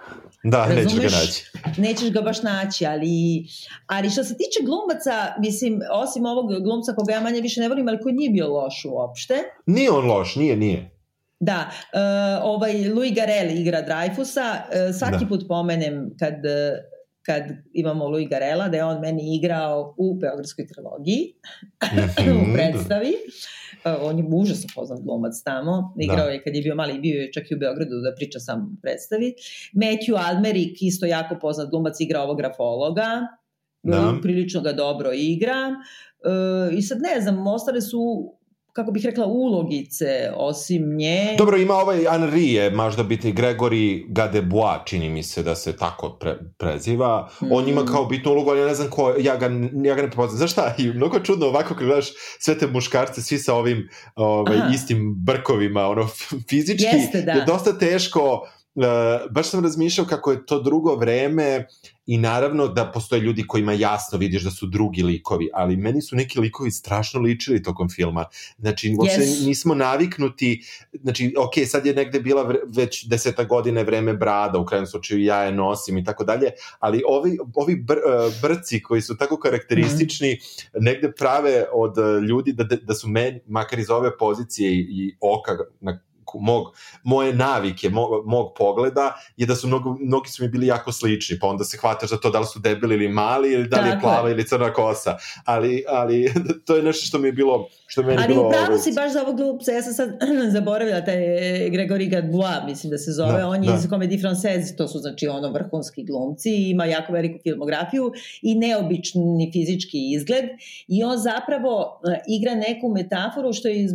[0.51, 1.45] Da, razumeš, nećeš ga naći.
[1.81, 3.47] Nećeš ga baš naći, ali,
[3.87, 7.89] ali što se tiče glumaca, mislim, osim ovog glumca koga ja manje više ne volim,
[7.89, 9.35] ali koji nije bio loš uopšte.
[9.67, 10.91] Nije on loš, nije, nije.
[11.41, 15.29] Da, uh, ovaj Louis Garel igra Dreyfusa, uh, svaki da.
[15.29, 16.35] put pomenem kad,
[17.27, 21.35] kad imamo Louis Garela, da je on meni igrao u Beogradskoj trilogiji,
[21.81, 22.33] -hmm.
[22.43, 23.15] u predstavi.
[23.85, 26.33] Uh, on je užasno poznat glumac tamo, igrao da.
[26.33, 28.81] je kad je bio mali, bio je čak i u Beogradu da priča sam u
[28.83, 29.35] predstavi.
[29.75, 33.09] Matthew Almerik, isto jako poznat glumac, igra ovog grafologa,
[33.83, 34.15] da.
[34.23, 35.75] prilično ga dobro igra.
[36.71, 38.33] E, I sad ne znam, ostale su
[38.77, 41.35] kako bih rekla, ulogice osim nje.
[41.39, 46.17] Dobro, ima ovaj Henri je možda biti Gregory Gadebois, čini mi se da se tako
[46.21, 47.31] pre, preziva.
[47.43, 47.47] Mm.
[47.53, 49.47] On ima kao bitnu ulogu, ali ja ne znam ko, ja ga,
[49.85, 50.39] ja ga ne prepoznam.
[50.39, 52.07] Znaš šta, i mnogo čudno ovako kad gledaš
[52.39, 56.09] sve te muškarce, svi sa ovim ovaj, istim brkovima, ono,
[56.49, 57.33] fizički Jeste, da.
[57.33, 58.83] je dosta teško Uh,
[59.31, 61.67] baš sam razmišljao kako je to drugo vreme
[62.07, 66.17] i naravno da postoje ljudi kojima jasno vidiš da su drugi likovi, ali meni su
[66.17, 68.25] neki likovi strašno ličili tokom filma.
[68.59, 69.47] Znači, uopšte yes.
[69.47, 70.63] nismo naviknuti,
[71.03, 75.23] znači, ok, sad je negde bila vre, već deseta godine vreme brada, u krajem slučaju
[75.23, 79.37] ja je nosim i tako dalje, ali ovi, ovi br, uh, brci koji su tako
[79.37, 80.85] karakteristični mm.
[80.85, 81.95] negde prave od
[82.29, 86.01] ljudi da, da su meni, makar iz ove pozicije i, i oka na
[86.35, 86.67] mog,
[87.03, 91.39] moje navike, mog, mog pogleda je da su mnogo, mnogi su mi bili jako slični,
[91.41, 93.89] pa onda se hvataš za to da li su debeli ili mali ili da li
[93.89, 96.33] je plava ili crna kosa, ali, ali
[96.67, 98.43] to je nešto što mi je bilo što meni ali bilo...
[98.43, 100.09] Ali upravo si baš za ovog glupca, ja sam sad
[100.57, 101.17] zaboravila taj
[101.71, 103.77] Gregory Gadbois, mislim da se zove, da, on je da.
[103.77, 108.13] iz Comedy Française, to su znači ono vrhunski glumci, ima jako veliku filmografiju
[108.43, 110.45] i neobični fizički izgled
[110.89, 113.89] i on zapravo e, igra neku metaforu što je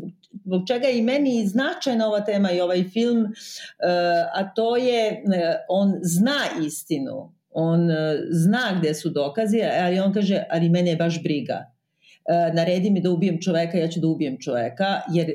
[0.45, 3.29] zbog čega je i meni značajna ova tema i ovaj film, e,
[4.33, 5.21] a to je e,
[5.69, 7.89] on zna istinu, on
[8.29, 11.65] zna gde su dokazi, ali on kaže, ali mene je baš briga.
[12.25, 15.31] E, naredi mi da ubijem čoveka, ja ću da ubijem čoveka, jer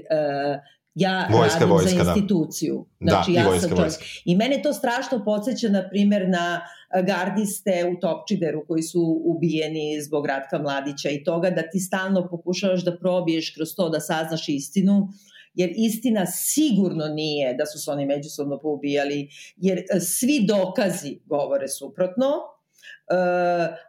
[0.97, 2.11] ja vojska, radim vojska, za da.
[2.11, 2.86] instituciju.
[3.01, 3.11] Da.
[3.11, 4.05] Znači, da, ja i vojska, sam vojska.
[4.24, 6.61] I mene to strašno podsjeća, na primjer, na
[7.07, 12.84] gardiste u Topčideru koji su ubijeni zbog Ratka Mladića i toga da ti stalno pokušavaš
[12.84, 15.09] da probiješ kroz to da saznaš istinu,
[15.55, 21.68] jer istina sigurno nije da su se oni međusobno poubijali, jer e, svi dokazi govore
[21.68, 23.16] suprotno, e,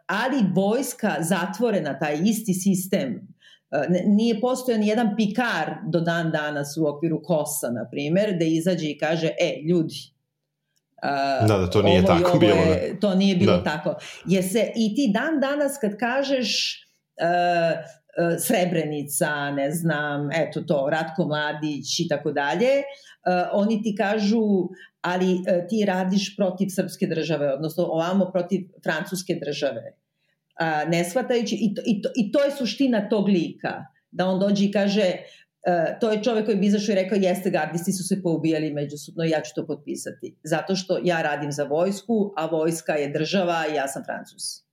[0.06, 3.37] ali vojska zatvorena, taj isti sistem,
[3.70, 8.90] e, nije postojan jedan pikar do dan danas u okviru kosa, na primer, da izađe
[8.90, 10.18] i kaže, e, ljudi,
[11.02, 12.56] Uh, da, da, to nije ovo tako ovo bilo.
[12.56, 13.64] Je, to nije bilo da.
[13.64, 13.94] tako.
[14.26, 16.80] Jer se i ti dan danas kad kažeš
[17.20, 22.68] uh, uh, Srebrenica, ne znam, eto to, Ratko Mladić i tako dalje,
[23.52, 24.42] oni ti kažu
[25.00, 29.82] ali uh, ti radiš protiv srpske države, odnosno ovamo protiv francuske države.
[30.60, 34.40] Uh, ne shvatajući, i to, i, to, i to je suština tog lika, da on
[34.40, 35.12] dođe i kaže
[35.58, 39.24] Uh, to je čovek koji bi izašao i rekao jeste gardisti su se poubijali međusobno
[39.24, 40.36] ja ću to potpisati.
[40.42, 44.64] Zato što ja radim za vojsku, a vojska je država i ja sam Francus.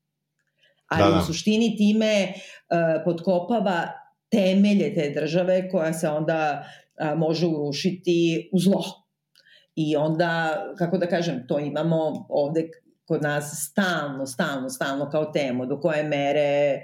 [0.88, 1.24] Ali da, da.
[1.24, 3.88] u suštini time uh, potkopava
[4.30, 6.66] temelje te države koja se onda
[7.02, 8.84] uh, može urušiti u zlo.
[9.76, 12.70] I onda, kako da kažem, to imamo ovde
[13.08, 16.80] kod nas stalno, stalno, stalno kao temu, do koje mere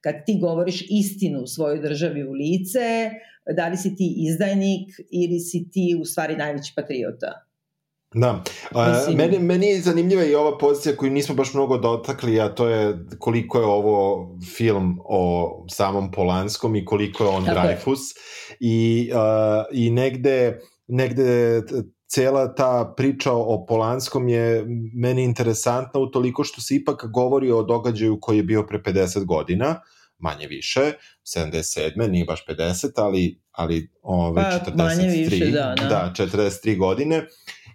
[0.00, 3.10] kad ti govoriš istinu u svojoj državi u lice,
[3.56, 7.46] da li si ti izdajnik ili si ti u stvari najveći patriota.
[8.14, 8.42] Da,
[8.74, 9.16] Mislim...
[9.16, 12.98] meni, meni je zanimljiva i ova pozicija koju nismo baš mnogo dotakli, a to je
[13.18, 18.16] koliko je ovo film o samom Polanskom i koliko je on Tako Dreyfus.
[18.50, 18.56] Je.
[18.60, 19.18] I, uh,
[19.72, 20.58] I negde,
[20.88, 21.62] negde
[22.08, 27.62] cela ta priča o Polanskom je meni interesantna u toliko što se ipak govori o
[27.62, 29.80] događaju koji je bio pre 50 godina,
[30.18, 30.92] manje više,
[31.36, 32.08] 77.
[32.08, 35.88] nije baš 50, ali, ali ove, pa, 43, manje više, da, da.
[35.88, 37.26] da 43 godine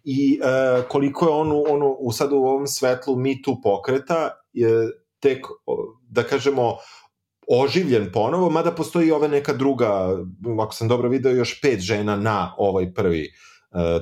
[0.04, 4.70] i e, koliko je on, on u, sad u ovom svetlu Me Too pokreta je
[5.20, 5.46] tek,
[6.10, 6.78] da kažemo,
[7.48, 10.18] oživljen ponovo, mada postoji ove neka druga,
[10.64, 13.51] ako sam dobro video, još pet žena na ovaj prvi uh,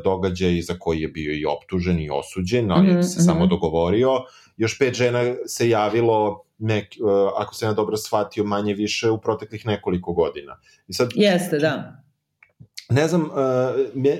[0.03, 3.03] događaj za koji je bio i optužen i osuđen, ali mm -hmm.
[3.03, 3.49] se samo mhm.
[3.49, 4.09] dogovorio.
[4.57, 6.99] Još pet žena se javilo nek, e,
[7.37, 10.59] ako se ja dobro shvatio, manje više u proteklih nekoliko godina.
[10.87, 12.03] I sad, Jeste, da.
[12.91, 13.29] Ne znam, uh,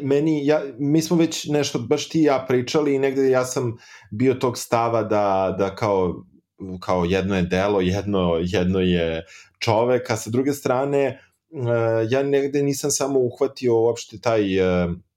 [0.01, 3.77] meni, ja, mi smo već nešto, baš ti ja pričali i negde ja sam
[4.11, 6.25] bio tog stava da, da kao,
[6.79, 9.25] kao jedno je delo, jedno, jedno je
[9.59, 11.19] čovek, a sa druge strane,
[11.49, 11.67] uh,
[12.09, 15.09] ja negde nisam samo uhvatio uopšte taj uh, E,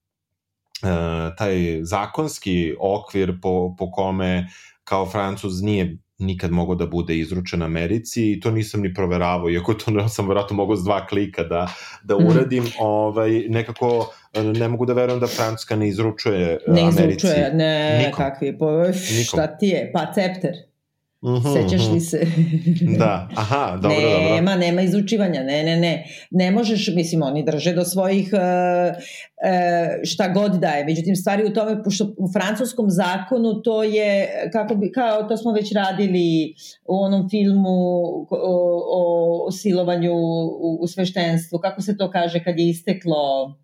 [1.37, 4.47] taj zakonski okvir po, po kome
[4.83, 9.73] kao Francuz nije nikad mogao da bude izručen Americi i to nisam ni proveravao, iako
[9.73, 11.67] to ne sam vratno mogao s dva klika da,
[12.03, 12.27] da mhm.
[12.27, 12.71] uradim, mm.
[12.79, 17.01] ovaj, nekako e, ne mogu da verujem da Francuska ne izručuje ne Americi.
[17.01, 18.17] Ne izručuje, ne, Nikom.
[18.17, 18.93] kakvi, po,
[19.25, 20.72] šta ti je, pa cepter.
[21.23, 22.27] -hmm, Sećaš li se?
[22.99, 24.35] da, aha, dobro, nema, dobro.
[24.35, 26.05] Nema, nema izučivanja, ne, ne, ne.
[26.31, 28.99] Ne možeš, mislim, oni drže do svojih uh, uh,
[30.03, 30.85] šta god daje.
[30.85, 35.51] Međutim, stvari u tome, pošto u francuskom zakonu to je, kako bi, kao to smo
[35.51, 36.53] već radili
[36.85, 37.79] u onom filmu
[38.29, 43.55] o, o silovanju u, u sveštenstvu, kako se to kaže kad je isteklo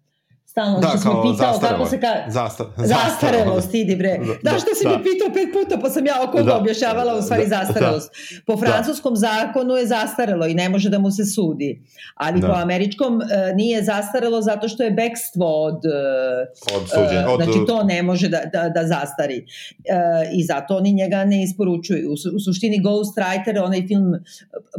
[0.49, 2.07] Stalno da, što si me pitao kako se ka...
[2.27, 4.19] Zastar, zastarelost, idi bre.
[4.43, 4.89] Da, da što si da.
[4.89, 6.57] me pitao pet puta pa sam ja oko da.
[6.57, 7.55] objašnjavala u stvari da.
[7.55, 8.11] zastarelost.
[8.11, 8.41] Da.
[8.45, 9.19] Po francuskom da.
[9.19, 11.81] zakonu je zastarelo i ne može da mu se sudi.
[12.15, 12.47] Ali da.
[12.47, 13.21] po američkom uh,
[13.55, 15.81] nije zastarelo zato što je bekstvo od...
[15.85, 17.43] Uh, od suđen, uh, od...
[17.43, 19.37] Znači to ne može da, da, da zastari.
[19.37, 22.09] Uh, I zato oni njega ne isporučuju.
[22.09, 24.13] U, u suštini Ghost Rider, onaj film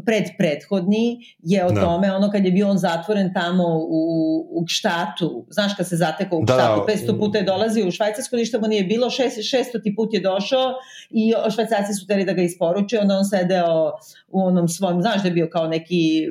[0.06, 1.80] pred prethodni, je o da.
[1.80, 4.02] tome, ono kad je bio on zatvoren tamo u,
[4.50, 8.36] u štatu, znaš kad se zatekao u da, štatu, 500 puta je dolazio u Švajcarsku,
[8.36, 10.72] ništa mu nije bilo, 600 put je došao
[11.10, 13.92] i švajcarci su teli da ga isporuče, onda on sedeo
[14.28, 16.28] u onom svom, znaš da je bio kao neki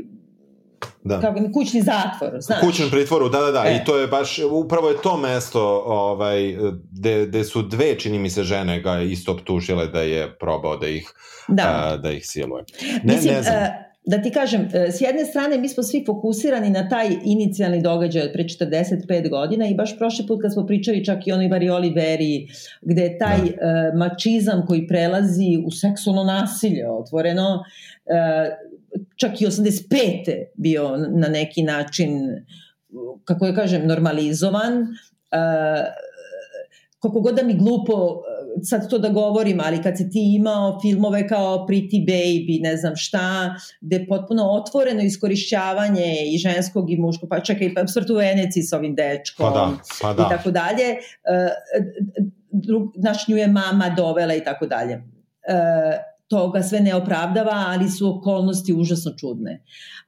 [1.04, 1.22] da.
[1.22, 2.60] Kako, kućni zatvor, znaš.
[2.60, 3.64] Kućnom pritvoru, da, da, da.
[3.68, 3.76] E.
[3.76, 6.58] I to je baš, upravo je to mesto ovaj,
[6.92, 10.88] gde, gde su dve, čini mi se, žene ga isto optužile da je probao da
[10.88, 11.14] ih,
[11.48, 11.64] da.
[11.64, 12.64] A, da ih siluje.
[13.04, 13.56] Ne, Mislim, ne znam.
[13.56, 17.82] A, da ti kažem, e, s jedne strane mi smo svi fokusirani na taj inicijalni
[17.82, 21.47] događaj od pre 45 godina i baš prošli put kad smo pričali čak i onoj
[21.47, 22.47] varioli veri
[22.82, 23.43] gde je taj da.
[23.45, 30.45] uh, mačizam koji prelazi u seksualno nasilje otvoreno, uh, čak i 85.
[30.53, 32.20] bio na neki način,
[33.24, 35.86] kako ja kažem, normalizovan, uh,
[36.99, 38.22] koliko god da mi glupo
[38.64, 42.95] sad to da govorim, ali kad si ti imao filmove kao Pretty Baby, ne znam
[42.95, 48.16] šta, gde je potpuno otvoreno iskorišćavanje i ženskog i muškog, pa čekaj, pa smrt u
[48.16, 50.24] Veneci s ovim dečkom pa da, pa da.
[50.24, 51.50] i tako dalje, e,
[52.52, 54.93] drug, znaš, nju je mama dovela i tako dalje.
[54.93, 55.02] E,
[56.28, 59.64] toga sve ne opravdava, ali su okolnosti užasno čudne.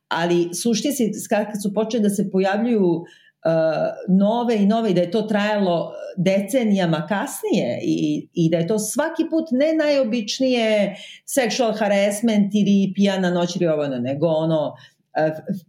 [0.08, 3.04] ali suštinski kad su počeli da se pojavljuju
[3.46, 8.68] uh, nove i nove i da je to trajalo decenijama kasnije i, i da je
[8.68, 10.96] to svaki put ne najobičnije
[11.38, 14.76] sexual harassment ili pijana noć ili ovo, nego ono uh,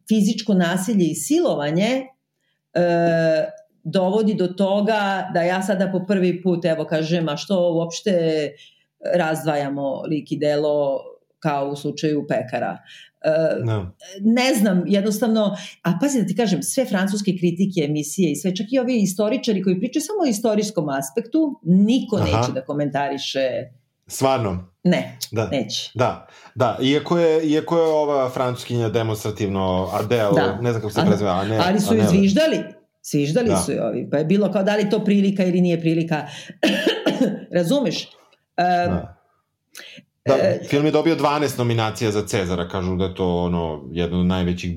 [0.08, 2.02] fizičko nasilje i silovanje
[2.74, 3.44] uh,
[3.84, 8.48] dovodi do toga da ja sada po prvi put evo kažem a što uopšte
[9.14, 11.00] razdvajamo lik i delo
[11.38, 12.78] kao u slučaju pekara.
[13.24, 13.94] Uh, no.
[14.20, 18.66] Ne znam, jednostavno, a pazi da ti kažem, sve francuske kritike emisije i sve, čak
[18.70, 22.24] i ovi istoričari koji pričaju samo o istorijskom aspektu, niko Aha.
[22.24, 23.48] neće da komentariše
[24.06, 24.68] Stvarno?
[24.84, 25.48] Ne, da.
[25.48, 25.90] neće.
[25.94, 26.78] Da, da.
[26.82, 30.58] Iako je, iako je ova francuskinja demonstrativno Adele, da.
[30.60, 31.60] ne znam kako se preziva, a ne...
[31.66, 32.58] Ali su je zviždali.
[33.02, 33.56] Sviždali da.
[33.56, 34.08] su je ovi.
[34.10, 36.26] Pa je bilo kao da li to prilika ili nije prilika.
[37.56, 38.02] Razumeš?
[38.04, 39.22] Um, da.
[40.28, 44.20] Da, e, film je dobio 12 nominacija za Cezara, kažu da je to ono jedno
[44.20, 44.76] od najvećih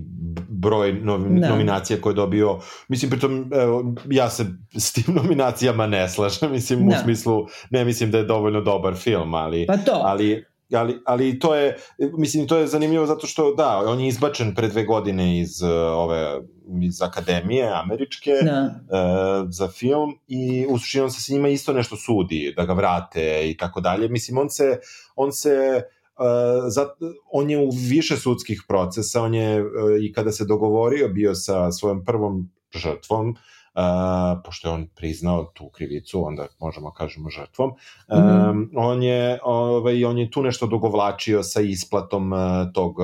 [0.49, 1.49] broj novi, da.
[1.49, 2.59] nominacija koje je dobio.
[2.87, 4.45] Mislim, pritom, evo, ja se
[4.77, 6.95] s tim nominacijama ne slažem, mislim, da.
[6.95, 9.65] u smislu, ne mislim da je dovoljno dobar film, ali...
[9.67, 10.01] Pa to.
[10.03, 11.77] Ali, ali, ali to je,
[12.17, 15.69] mislim, to je zanimljivo zato što, da, on je izbačen pre dve godine iz uh,
[15.71, 16.41] ove,
[16.81, 18.61] iz akademije američke da.
[18.61, 22.73] uh, za film i u suštini on se s njima isto nešto sudi, da ga
[22.73, 24.09] vrate i tako dalje.
[24.09, 24.79] Mislim, on se,
[25.15, 25.81] on se
[26.17, 26.23] Uh,
[26.67, 26.85] za,
[27.31, 29.69] on je u više sudskih procesa, on je uh,
[30.01, 33.35] i kada se dogovorio bio sa svojom prvom žrtvom, uh,
[33.75, 38.49] uh, pošto je on priznao tu krivicu, onda možemo kažemo žrtvom, mm -hmm.
[38.49, 42.39] um, on, je, ovaj, on je tu nešto dogovlačio sa isplatom uh,
[42.73, 42.95] tog,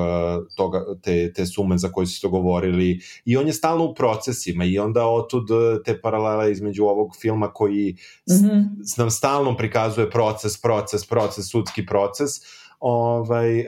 [0.56, 4.66] toga, te, te sume za koje su se dogovorili i on je stalno u procesima
[4.66, 5.48] i onda otud
[5.86, 7.96] te paralele između ovog filma koji
[8.30, 8.64] mm -hmm.
[8.98, 12.32] nam stalno prikazuje proces, proces, proces, sudski proces,
[12.82, 13.66] ovaj, uh,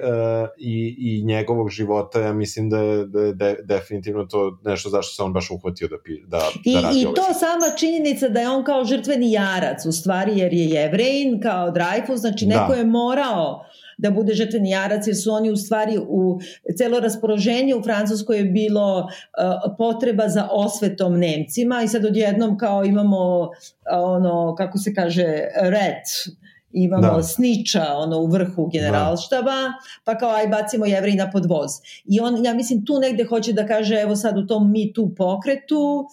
[0.57, 5.15] i, i njegovog života, ja mislim da je, da je de, definitivno to nešto zašto
[5.15, 5.95] se on baš uhvatio da,
[6.27, 9.85] da, I, da radi I to ovaj sama činjenica da je on kao žrtveni jarac,
[9.85, 12.75] u stvari jer je jevrejin, kao Dreyfus, znači neko da.
[12.75, 13.65] je morao
[13.97, 16.39] da bude žrtveni jarac, jer su oni u stvari u
[16.77, 22.85] celo raspoloženje u Francuskoj je bilo uh, potreba za osvetom Nemcima i sad odjednom kao
[22.85, 23.47] imamo uh,
[23.91, 25.25] ono, kako se kaže,
[25.61, 26.03] red,
[26.73, 27.23] imamo da.
[27.23, 29.73] sniča ono u vrhu generalštaba, da.
[30.03, 31.71] pa kao aj bacimo jevrej na podvoz.
[32.05, 35.13] I on, ja mislim, tu negde hoće da kaže, evo sad u tom mi tu
[35.17, 36.05] pokretu,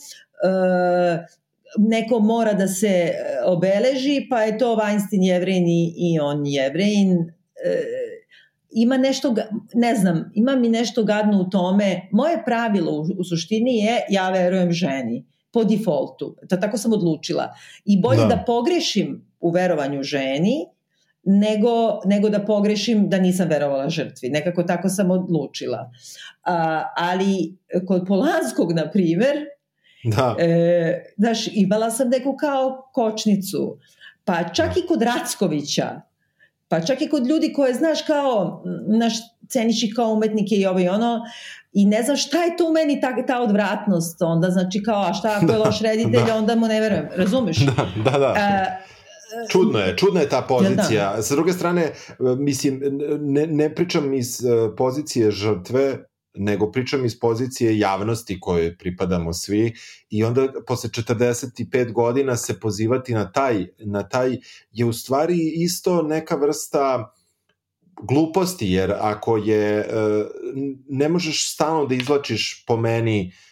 [0.44, 1.20] uh,
[1.78, 3.14] neko mora da se e,
[3.46, 7.12] obeleži, pa je to Weinstein jevrin i, i on jevrin.
[7.12, 7.26] Uh,
[8.70, 9.34] ima nešto,
[9.74, 12.08] ne znam, ima mi nešto gadno u tome.
[12.12, 16.36] Moje pravilo u, u suštini je ja verujem ženi po defaultu.
[16.42, 17.54] Da, tako sam odlučila.
[17.84, 20.66] I bolje da, da pogrešim u verovanju ženi,
[21.24, 24.28] nego, nego da pogrešim da nisam verovala žrtvi.
[24.28, 25.91] Nekako tako sam odlučila.
[26.45, 29.36] A, ali kod Polanskog, na primer,
[30.05, 30.36] da.
[30.38, 33.78] E, znaš, imala sam neku kao kočnicu.
[34.24, 36.01] Pa čak i kod Rackovića,
[36.68, 39.14] pa čak i kod ljudi koje znaš kao, naš
[39.49, 41.20] ceniš ih kao umetnike i ovo i ono,
[41.72, 45.14] i ne znam šta je to u meni ta, ta odvratnost onda, znači kao, a
[45.14, 46.36] šta ako je da, loš reditelj, da.
[46.36, 47.59] onda mu ne verujem, razumeš?
[47.59, 48.26] Da, da, da.
[48.26, 48.64] A,
[49.51, 51.16] Čudno je, čudna je ta pozicija.
[51.16, 51.22] Da.
[51.22, 51.93] Sa druge strane,
[52.39, 52.81] mislim,
[53.20, 56.05] ne, ne pričam iz e, pozicije žrtve,
[56.35, 59.74] nego pričam iz pozicije javnosti koje pripadamo svi
[60.11, 64.37] i onda posle 45 godina se pozivati na taj, na taj
[64.72, 67.14] je u stvari isto neka vrsta
[68.03, 69.87] gluposti, jer ako je, e,
[70.89, 73.49] ne možeš stalno da izlačiš po meni uh,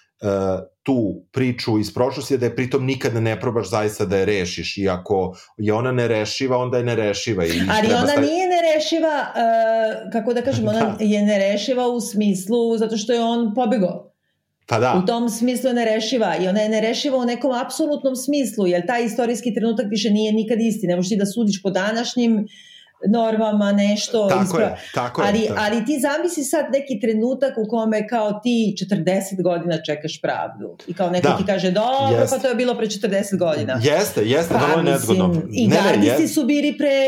[0.83, 4.89] tu priču iz prošlosti, da je pritom nikad ne probaš zaista da je rešiš i
[4.89, 7.47] ako je ona nerešiva, onda je nerešiva.
[7.47, 8.27] I Ali ona stavi...
[8.27, 11.05] nije nerešiva, uh, kako da kažem, ona da.
[11.05, 14.13] je nerešiva u smislu zato što je on pobegao.
[14.67, 15.01] Pa da.
[15.03, 19.05] U tom smislu je nerešiva i ona je nerešiva u nekom apsolutnom smislu, jer taj
[19.05, 20.87] istorijski trenutak više nije nikad isti.
[20.87, 22.45] Ne možeš ti da sudiš po današnjim uh,
[23.07, 24.65] normama nešto tako ispra...
[24.65, 25.61] je, tako ali, je, tako.
[25.65, 30.95] ali ti zamisli sad neki trenutak u kome kao ti 40 godina čekaš pravdu i
[30.95, 31.37] kao neko da.
[31.37, 32.35] ti kaže dobro jest.
[32.35, 36.23] pa to je bilo pre 40 godina jeste, jeste, pa, vrlo nezgodno i ne, gardisti
[36.23, 36.99] ne, su bili pre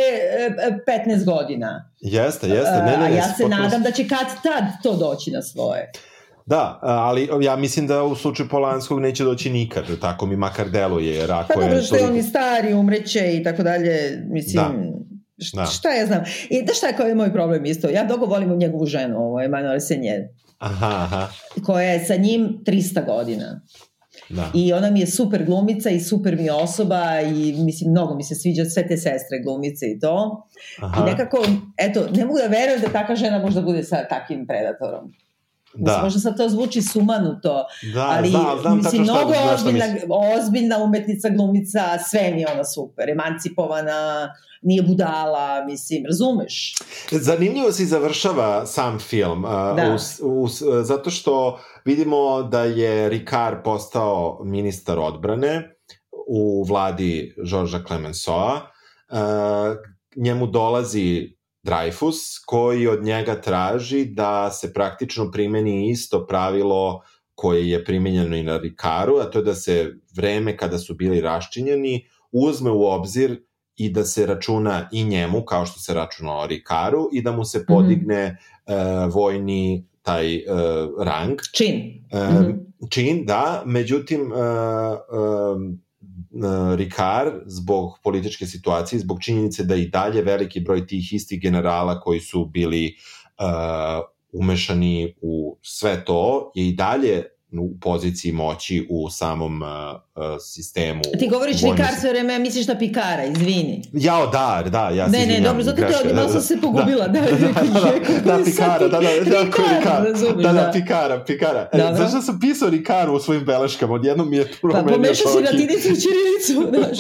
[1.07, 3.57] 15 godina jeste, jeste ne, ne, ne, a ja se potpuno...
[3.57, 5.93] nadam da će kad tad to doći na svoje
[6.47, 11.15] Da, ali ja mislim da u slučaju Polanskog neće doći nikad, tako mi makar deluje.
[11.15, 14.65] Jer ako pa dobro što je on i stari, umreće i tako dalje, mislim...
[14.65, 15.10] Da
[15.55, 15.67] Da.
[15.67, 16.25] Šta ja znam?
[16.51, 17.89] I da šta je, je moj problem isto?
[17.89, 20.23] Ja dogo volim njegovu ženu, ovo je Manuel Senjer.
[20.59, 21.29] Aha, aha.
[21.67, 23.61] Koja je sa njim 300 godina.
[24.29, 24.51] Da.
[24.55, 28.25] I ona mi je super glumica i super mi je osoba i mislim, mnogo mi
[28.25, 30.47] se sviđa sve te sestre glumice i to.
[30.83, 31.03] Aha.
[31.03, 31.45] I nekako,
[31.77, 35.13] eto, ne mogu da verujem da taka žena možda bude sa takvim predatorom.
[35.75, 36.01] Da.
[36.03, 37.65] Možda sad to zvuči sumanuto,
[37.95, 39.87] da, ali znam, znam mislim, mnogo šta ozbiljna,
[40.39, 44.31] ozbiljna umetnica, glumica, sve mi je ona super, emancipovana,
[44.63, 46.75] nije budala, mislim, razumeš?
[47.11, 49.93] Zanimljivo se završava sam film, da.
[49.95, 55.75] us, us, zato što vidimo da je Ricard postao ministar odbrane
[56.27, 58.59] u vladi Žorža Clemenceau,
[60.17, 67.03] njemu dolazi Dreyfus, koji od njega traži da se praktično primeni isto pravilo
[67.35, 71.21] koje je primenjeno i na Rikaru, a to je da se vreme kada su bili
[71.21, 73.41] raščinjeni uzme u obzir
[73.77, 77.45] i da se računa i njemu, kao što se računa o Rikaru, i da mu
[77.45, 77.67] se mhm.
[77.69, 79.07] podigne mm -hmm.
[79.07, 80.43] uh, vojni taj uh,
[81.05, 81.39] rang.
[81.53, 82.05] Čin.
[82.13, 82.91] Uh, mm -hmm.
[82.91, 83.63] Čin, da.
[83.67, 85.63] Međutim, uh, uh,
[86.77, 92.21] Ricard zbog političke situacije, zbog činjenice da i dalje veliki broj tih istih generala koji
[92.21, 92.95] su bili
[93.39, 97.25] uh, umešani u sve to je i dalje
[97.59, 99.69] u poziciji moći u samom uh,
[100.15, 101.03] uh sistemu.
[101.19, 103.83] Ti govoriš Ricard sve vreme, misliš da Pikara, izvini.
[103.93, 107.09] Jao, da, da, ja se Ne, ne, dobro, zato te odmah sam se pogubila.
[107.11, 109.01] Da, da, da, da, da, Pikara, da, da,
[110.35, 111.69] da, da, da, Pikara, Pikara.
[111.73, 115.39] E, zašto sam pisao Rikaru u svojim beleškama, odjednom mi je promenio Pa pomešao si
[115.39, 116.99] latinicu i čirilicu, znaš.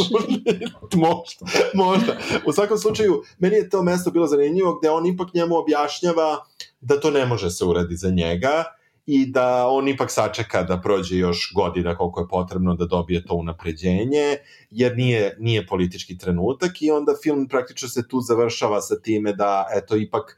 [0.95, 2.17] možda, možda.
[2.47, 6.45] U svakom slučaju, meni je to mesto bilo zanimljivo gde on ipak njemu objašnjava
[6.81, 8.65] da to ne može se uradi za njega,
[9.13, 13.35] i da on ipak sačeka da prođe još godina koliko je potrebno da dobije to
[13.35, 14.37] unapređenje,
[14.71, 19.67] jer nije, nije politički trenutak i onda film praktično se tu završava sa time da
[19.75, 20.37] eto ipak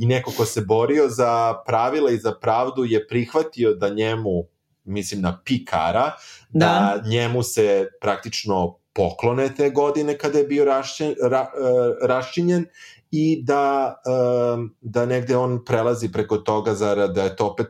[0.00, 4.44] i neko ko se borio za pravila i za pravdu je prihvatio da njemu,
[4.84, 6.12] mislim na Pikara,
[6.50, 12.66] da, da njemu se praktično poklone te godine kada je bio rašćen, ra, e, raščinjen
[13.10, 17.68] i da, e, da negde on prelazi preko toga zarad da je to opet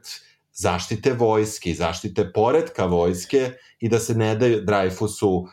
[0.55, 3.50] zaštite vojske i zaštite poredka vojske
[3.80, 5.48] i da se ne daje Dreyfusu uh,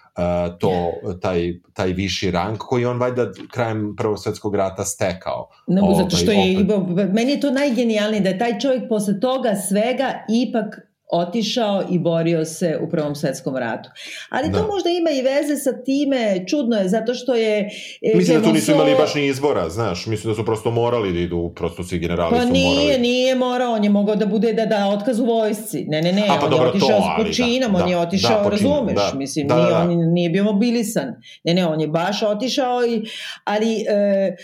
[0.59, 0.91] to,
[1.21, 5.49] taj, taj viši rang koji on valjda krajem Prvog svetskog rata stekao.
[5.67, 7.13] No, ovaj, zato što je, opet...
[7.13, 12.45] meni je to najgenijalnije da je taj čovjek posle toga svega ipak otišao i borio
[12.45, 13.89] se u Prvom svetskom ratu.
[14.29, 14.57] Ali da.
[14.57, 17.69] to možda ima i veze sa time, čudno je, zato što je...
[18.01, 21.13] E, mislim da tu nisu imali baš ni izbora, znaš, mislim da su prosto morali
[21.13, 22.77] da idu, prosto svi generali pa su nije, morali.
[22.77, 25.85] Pa nije, nije morao, on je mogao da bude da da otkaz u vojsci.
[25.87, 27.95] Ne, ne, ne, A, pa on dobro, je otišao to, s počinom, da, on je
[27.95, 29.81] da, otišao, da, razumeš, da, mislim, da, nije, da, da.
[29.81, 31.15] on nije bio mobilisan.
[31.43, 33.01] Ne, ne, on je baš otišao, i,
[33.43, 34.35] ali e,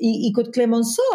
[0.00, 1.14] I, i kod Clemenceau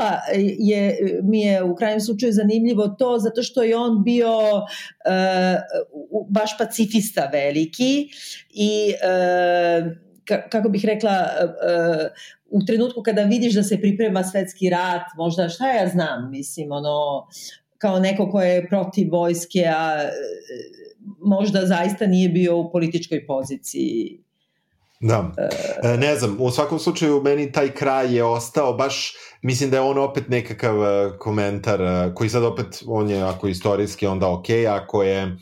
[0.60, 6.58] je, mi je u krajnjem slučaju zanimljivo to zato što je on bio uh, baš
[6.58, 8.08] pacifista veliki
[8.50, 9.92] i uh,
[10.50, 12.06] kako bih rekla uh,
[12.50, 17.28] u trenutku kada vidiš da se priprema svetski rat, možda šta ja znam, mislim, ono,
[17.78, 20.10] kao neko ko je protiv vojske, a
[21.20, 24.27] možda zaista nije bio u političkoj poziciji
[25.00, 25.32] Da,
[25.84, 29.82] e, ne znam, u svakom slučaju meni taj kraj je ostao baš, mislim da je
[29.82, 34.30] on opet nekakav e, komentar e, koji sad opet, on je ako je istorijski onda
[34.30, 35.38] ok, ako je,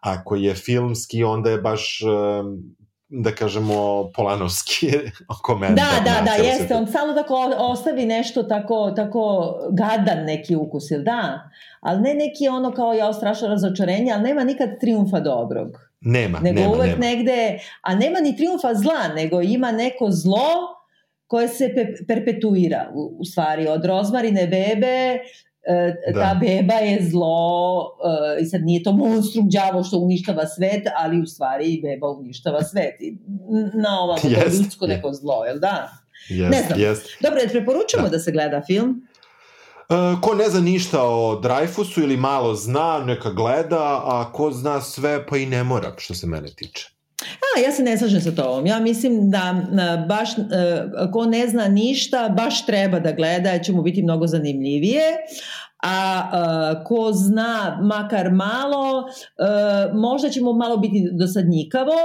[0.00, 2.00] ako je filmski onda je baš
[3.10, 4.90] da kažemo polanovski
[5.42, 5.86] komentar.
[6.04, 11.04] Da, da, da, jeste, on samo tako ostavi nešto tako, tako gadan neki ukus, ili
[11.04, 11.50] da?
[11.80, 15.90] Ali ne neki ono kao ja strašno razočarenje, ali nema nikad triumfa dobrog.
[16.00, 17.06] Nema, nego nema, uvek nema.
[17.06, 20.50] negde, a nema ni triumfa zla, nego ima neko zlo
[21.26, 25.18] koje se pe, perpetuira u, u stvari od rozmarine bebe
[26.14, 26.20] da.
[26.20, 27.88] ta beba je zlo
[28.38, 32.62] e, i sad nije to monstrum đavo što uništava svet, ali u stvari beba uništava
[32.62, 33.16] svet i
[33.74, 34.58] na ovom yes.
[34.62, 35.90] ljudsko neko zlo, jel da?
[36.30, 36.78] Yes, ne znam.
[36.78, 36.98] Yes.
[37.22, 38.08] Dobro, preporučamo da.
[38.08, 39.06] da se gleda film?
[39.88, 44.80] Uh, ko ne zna ništa o Dreyfusu ili malo zna, neka gleda, a ko zna
[44.80, 46.99] sve, pa i ne mora, što se mene tiče.
[47.64, 48.66] Ja se ne slažem sa tobom.
[48.66, 49.54] Ja mislim da
[50.08, 50.30] baš
[51.12, 55.02] ko ne zna ništa, baš treba da gleda, će mu biti mnogo zanimljivije.
[55.82, 59.04] A, a ko zna makar malo,
[59.38, 61.96] a, možda će mu malo biti dosadnjikavo,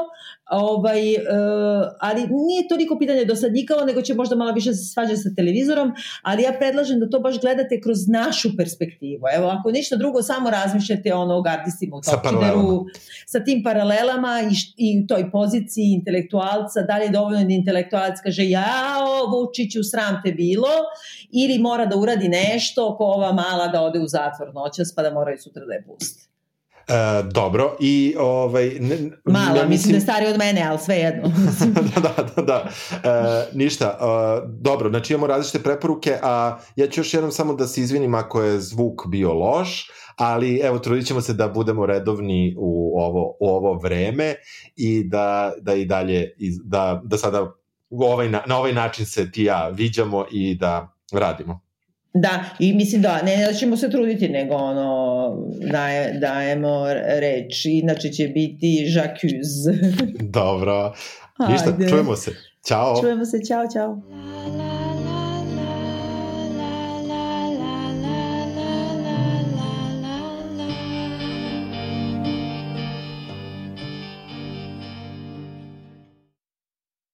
[0.52, 5.30] Ovaj, uh, ali nije toliko pitanje dosadnjikavo, nego će možda malo više se svađati sa
[5.36, 5.92] televizorom,
[6.22, 9.24] ali ja predlažem da to baš gledate kroz našu perspektivu.
[9.36, 14.42] Evo, ako ništa drugo, samo razmišljate ono o gardistima u Topčideru, sa, sa tim paralelama
[14.42, 20.22] i, i toj poziciji intelektualca, da li je dovoljno da intelektualac kaže jao, Vučiću, sram
[20.26, 20.76] te bilo,
[21.32, 25.14] ili mora da uradi nešto ko ova mala da ode u zatvor noćas pa da
[25.14, 26.35] moraju sutra da je pusti.
[26.88, 28.70] E, dobro, i ovaj...
[28.80, 31.24] Ne, Mala, ja mislim, mislim da je stari od mene, ali sve jedno.
[31.96, 32.42] da, da, da.
[32.42, 32.70] da.
[33.10, 37.68] E, ništa, e, dobro, znači imamo različite preporuke, a ja ću još jednom samo da
[37.68, 42.56] se izvinim ako je zvuk bio loš, ali evo, trudit ćemo se da budemo redovni
[42.58, 44.36] u ovo, u ovo vreme
[44.76, 46.32] i da, da i dalje,
[46.64, 47.52] da, da sada
[47.90, 51.65] ovaj, na ovaj način se ti ja viđamo i da radimo.
[52.18, 55.32] Da, i mislim da, ne da ćemo se truditi, nego ono,
[55.72, 56.86] daje, dajemo
[57.20, 59.78] reč, inače će biti žakuz.
[60.20, 60.94] Dobro,
[61.50, 62.32] ništa, čujemo se.
[62.68, 63.02] Ćao.
[63.02, 64.02] Čujemo se, čao, čao.